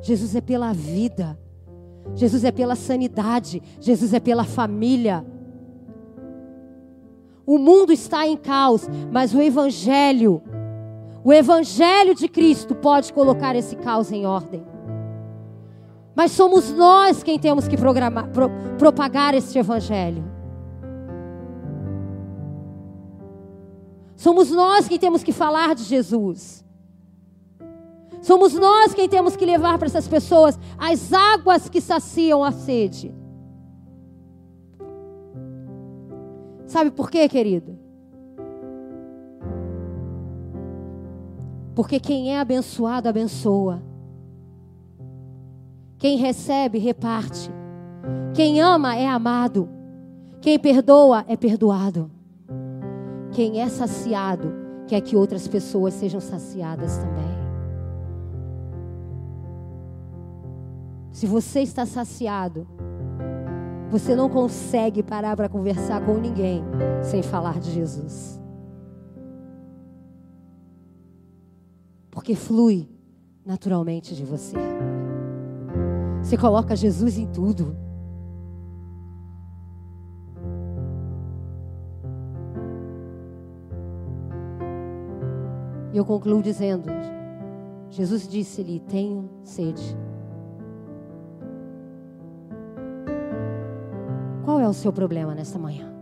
Jesus 0.08 0.34
é 0.34 0.40
pela 0.40 0.72
vida. 0.72 1.38
Jesus 2.14 2.42
é 2.42 2.50
pela 2.50 2.74
sanidade, 2.74 3.62
Jesus 3.78 4.14
é 4.14 4.18
pela 4.18 4.42
família. 4.42 5.22
O 7.44 7.58
mundo 7.58 7.92
está 7.92 8.26
em 8.26 8.34
caos, 8.34 8.88
mas 9.12 9.34
o 9.34 9.42
Evangelho, 9.42 10.42
o 11.22 11.30
Evangelho 11.30 12.14
de 12.14 12.26
Cristo 12.26 12.74
pode 12.74 13.12
colocar 13.12 13.54
esse 13.54 13.76
caos 13.76 14.10
em 14.10 14.24
ordem. 14.24 14.64
Mas 16.14 16.32
somos 16.32 16.72
nós 16.72 17.22
quem 17.22 17.38
temos 17.38 17.68
que 17.68 17.76
programar, 17.76 18.30
pro, 18.30 18.50
propagar 18.78 19.34
este 19.34 19.58
Evangelho. 19.58 20.24
Somos 24.16 24.50
nós 24.50 24.88
quem 24.88 24.98
temos 24.98 25.22
que 25.22 25.32
falar 25.32 25.74
de 25.74 25.84
Jesus. 25.84 26.64
Somos 28.20 28.54
nós 28.54 28.94
quem 28.94 29.08
temos 29.08 29.36
que 29.36 29.46
levar 29.46 29.78
para 29.78 29.86
essas 29.86 30.08
pessoas 30.08 30.58
as 30.76 31.12
águas 31.12 31.68
que 31.68 31.80
saciam 31.80 32.42
a 32.42 32.50
sede. 32.50 33.14
Sabe 36.66 36.90
por 36.90 37.10
quê, 37.10 37.28
querido? 37.28 37.78
Porque 41.74 42.00
quem 42.00 42.34
é 42.34 42.40
abençoado, 42.40 43.08
abençoa. 43.08 43.80
Quem 45.96 46.18
recebe, 46.18 46.78
reparte. 46.78 47.50
Quem 48.34 48.60
ama, 48.60 48.96
é 48.96 49.06
amado. 49.06 49.68
Quem 50.40 50.58
perdoa, 50.58 51.24
é 51.28 51.36
perdoado. 51.36 52.10
Quem 53.32 53.60
é 53.60 53.68
saciado, 53.68 54.52
quer 54.86 55.00
que 55.00 55.16
outras 55.16 55.46
pessoas 55.46 55.94
sejam 55.94 56.20
saciadas 56.20 56.98
também. 56.98 57.37
Se 61.18 61.26
você 61.26 61.62
está 61.62 61.84
saciado, 61.84 62.64
você 63.90 64.14
não 64.14 64.28
consegue 64.28 65.02
parar 65.02 65.36
para 65.36 65.48
conversar 65.48 66.00
com 66.06 66.14
ninguém 66.16 66.62
sem 67.02 67.24
falar 67.24 67.58
de 67.58 67.72
Jesus. 67.72 68.40
Porque 72.08 72.36
flui 72.36 72.88
naturalmente 73.44 74.14
de 74.14 74.24
você. 74.24 74.54
Você 76.22 76.36
coloca 76.36 76.76
Jesus 76.76 77.18
em 77.18 77.26
tudo. 77.26 77.76
E 85.92 85.96
eu 85.96 86.04
concluo 86.04 86.40
dizendo: 86.40 86.88
Jesus 87.90 88.28
disse-lhe: 88.28 88.78
Tenho 88.78 89.28
sede. 89.42 90.07
Qual 94.48 94.60
é 94.60 94.66
o 94.66 94.72
seu 94.72 94.90
problema 94.90 95.34
nesta 95.34 95.58
manhã? 95.58 95.92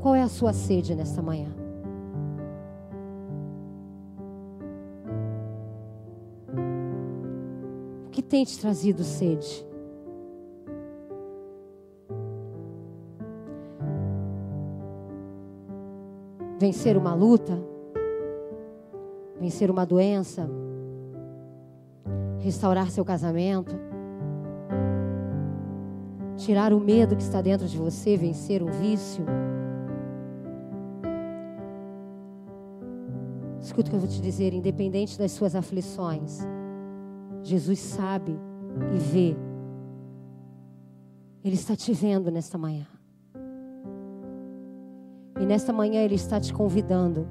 Qual 0.00 0.14
é 0.14 0.22
a 0.22 0.28
sua 0.28 0.54
sede 0.54 0.94
nesta 0.94 1.20
manhã? 1.20 1.54
O 8.06 8.10
que 8.10 8.22
tem 8.22 8.46
te 8.46 8.58
trazido 8.58 9.04
sede? 9.04 9.66
Vencer 16.58 16.96
uma 16.96 17.14
luta? 17.14 17.62
Vencer 19.38 19.70
uma 19.70 19.84
doença? 19.84 20.48
Restaurar 22.38 22.90
seu 22.90 23.04
casamento? 23.04 23.92
Tirar 26.44 26.72
o 26.72 26.80
medo 26.80 27.16
que 27.16 27.22
está 27.22 27.40
dentro 27.40 27.66
de 27.66 27.78
você, 27.78 28.16
vencer 28.16 28.62
um 28.62 28.70
vício. 28.70 29.24
Escuta 33.60 33.88
o 33.88 33.90
que 33.90 33.96
eu 33.96 34.00
vou 34.00 34.08
te 34.08 34.20
dizer, 34.20 34.52
independente 34.52 35.18
das 35.18 35.32
suas 35.32 35.56
aflições, 35.56 36.40
Jesus 37.42 37.78
sabe 37.78 38.38
e 38.94 38.98
vê. 38.98 39.36
Ele 41.42 41.54
está 41.54 41.74
te 41.74 41.92
vendo 41.92 42.30
nesta 42.30 42.58
manhã. 42.58 42.86
E 45.40 45.46
nesta 45.46 45.72
manhã 45.72 46.02
Ele 46.02 46.14
está 46.14 46.38
te 46.38 46.52
convidando 46.52 47.26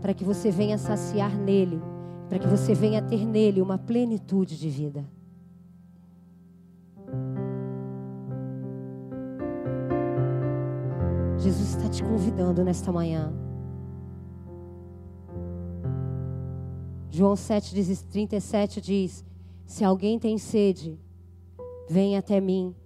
para 0.00 0.12
que 0.12 0.24
você 0.24 0.50
venha 0.50 0.76
saciar 0.76 1.36
nele, 1.36 1.80
para 2.28 2.38
que 2.38 2.46
você 2.46 2.74
venha 2.74 3.00
ter 3.00 3.24
nele 3.24 3.62
uma 3.62 3.78
plenitude 3.78 4.58
de 4.58 4.68
vida. 4.68 5.17
Jesus 11.48 11.70
está 11.70 11.88
te 11.88 12.02
convidando 12.02 12.62
nesta 12.62 12.92
manhã. 12.92 13.32
João 17.08 17.32
7,37 17.32 18.82
diz: 18.82 19.24
Se 19.64 19.82
alguém 19.82 20.18
tem 20.18 20.36
sede, 20.36 21.00
venha 21.88 22.18
até 22.18 22.38
mim 22.38 22.76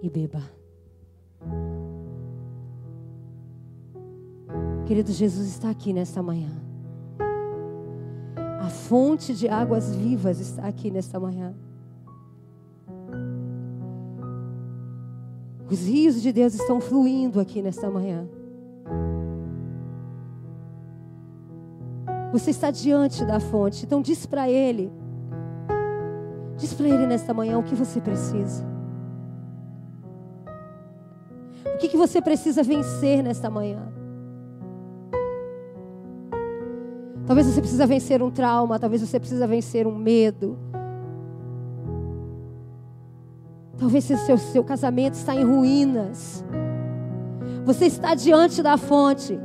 e 0.00 0.08
beba. 0.08 0.40
Querido, 4.86 5.10
Jesus 5.10 5.48
está 5.48 5.70
aqui 5.70 5.92
nesta 5.92 6.22
manhã. 6.22 6.52
A 8.60 8.70
fonte 8.70 9.34
de 9.34 9.48
águas 9.48 9.92
vivas 9.92 10.38
está 10.38 10.68
aqui 10.68 10.88
nesta 10.88 11.18
manhã. 11.18 11.52
Os 15.70 15.86
rios 15.86 16.20
de 16.20 16.32
Deus 16.32 16.54
estão 16.54 16.80
fluindo 16.80 17.40
aqui 17.40 17.62
nesta 17.62 17.90
manhã. 17.90 18.28
Você 22.32 22.50
está 22.50 22.70
diante 22.70 23.24
da 23.24 23.38
fonte, 23.40 23.84
então 23.84 24.02
diz 24.02 24.26
para 24.26 24.48
Ele. 24.48 24.92
Diz 26.56 26.74
para 26.74 26.88
Ele 26.88 27.06
nesta 27.06 27.32
manhã 27.32 27.58
o 27.58 27.62
que 27.62 27.74
você 27.74 28.00
precisa. 28.00 28.64
O 31.74 31.78
que, 31.78 31.88
que 31.88 31.96
você 31.96 32.20
precisa 32.20 32.62
vencer 32.62 33.22
nesta 33.22 33.48
manhã? 33.48 33.92
Talvez 37.26 37.46
você 37.46 37.60
precisa 37.60 37.86
vencer 37.86 38.22
um 38.22 38.30
trauma, 38.30 38.78
talvez 38.78 39.00
você 39.00 39.18
precisa 39.18 39.46
vencer 39.46 39.86
um 39.86 39.94
medo. 39.94 40.58
Talvez 43.78 44.08
o 44.08 44.16
seu, 44.18 44.38
seu 44.38 44.64
casamento 44.64 45.14
está 45.14 45.34
em 45.34 45.44
ruínas. 45.44 46.44
Você 47.64 47.86
está 47.86 48.14
diante 48.14 48.62
da 48.62 48.76
fonte. 48.76 49.38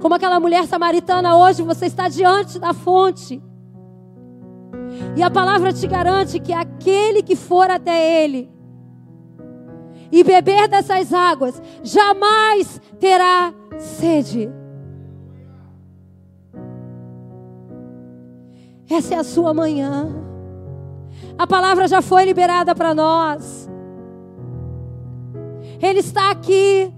Como 0.00 0.14
aquela 0.14 0.40
mulher 0.40 0.66
samaritana 0.66 1.36
hoje, 1.36 1.62
você 1.62 1.86
está 1.86 2.08
diante 2.08 2.58
da 2.58 2.72
fonte. 2.72 3.42
E 5.16 5.22
a 5.22 5.30
palavra 5.30 5.72
te 5.72 5.86
garante 5.86 6.40
que 6.40 6.52
aquele 6.52 7.22
que 7.22 7.36
for 7.36 7.70
até 7.70 8.24
ele 8.24 8.50
e 10.10 10.22
beber 10.22 10.68
dessas 10.68 11.12
águas, 11.12 11.60
jamais 11.82 12.80
terá 12.98 13.52
sede. 13.78 14.48
Essa 18.88 19.14
é 19.14 19.18
a 19.18 19.24
sua 19.24 19.52
manhã. 19.52 20.14
A 21.38 21.46
palavra 21.46 21.86
já 21.86 22.00
foi 22.00 22.24
liberada 22.24 22.74
para 22.74 22.94
nós. 22.94 23.68
Ele 25.80 26.00
está 26.00 26.30
aqui. 26.30 26.92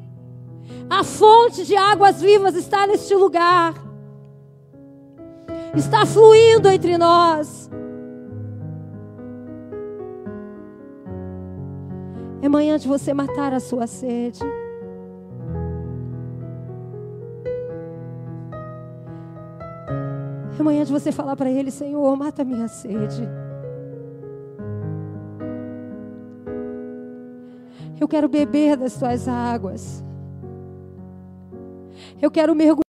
A 0.89 1.03
fonte 1.03 1.66
de 1.66 1.76
águas 1.76 2.20
vivas 2.20 2.55
está 2.55 2.86
neste 2.86 3.14
lugar. 3.14 3.74
Está 5.74 6.07
fluindo 6.07 6.68
entre 6.68 6.97
nós. 6.97 7.68
É 12.41 12.49
manhã 12.49 12.78
de 12.78 12.86
você 12.86 13.12
matar 13.12 13.53
a 13.53 13.61
sua 13.61 13.86
sede. 13.86 14.41
É 20.59 20.62
manhã 20.62 20.84
de 20.84 20.93
você 20.93 21.11
falar 21.11 21.36
para 21.36 21.51
Ele: 21.51 21.70
Senhor, 21.70 22.16
mata 22.16 22.43
a 22.43 22.45
minha 22.45 22.68
sede. 22.68 23.28
Eu 28.01 28.07
quero 28.07 28.28
beber 28.28 28.76
das 28.76 28.94
tuas 28.94 29.26
águas. 29.26 30.03
Eu 32.20 32.30
quero 32.30 32.55
mergulhar. 32.55 32.86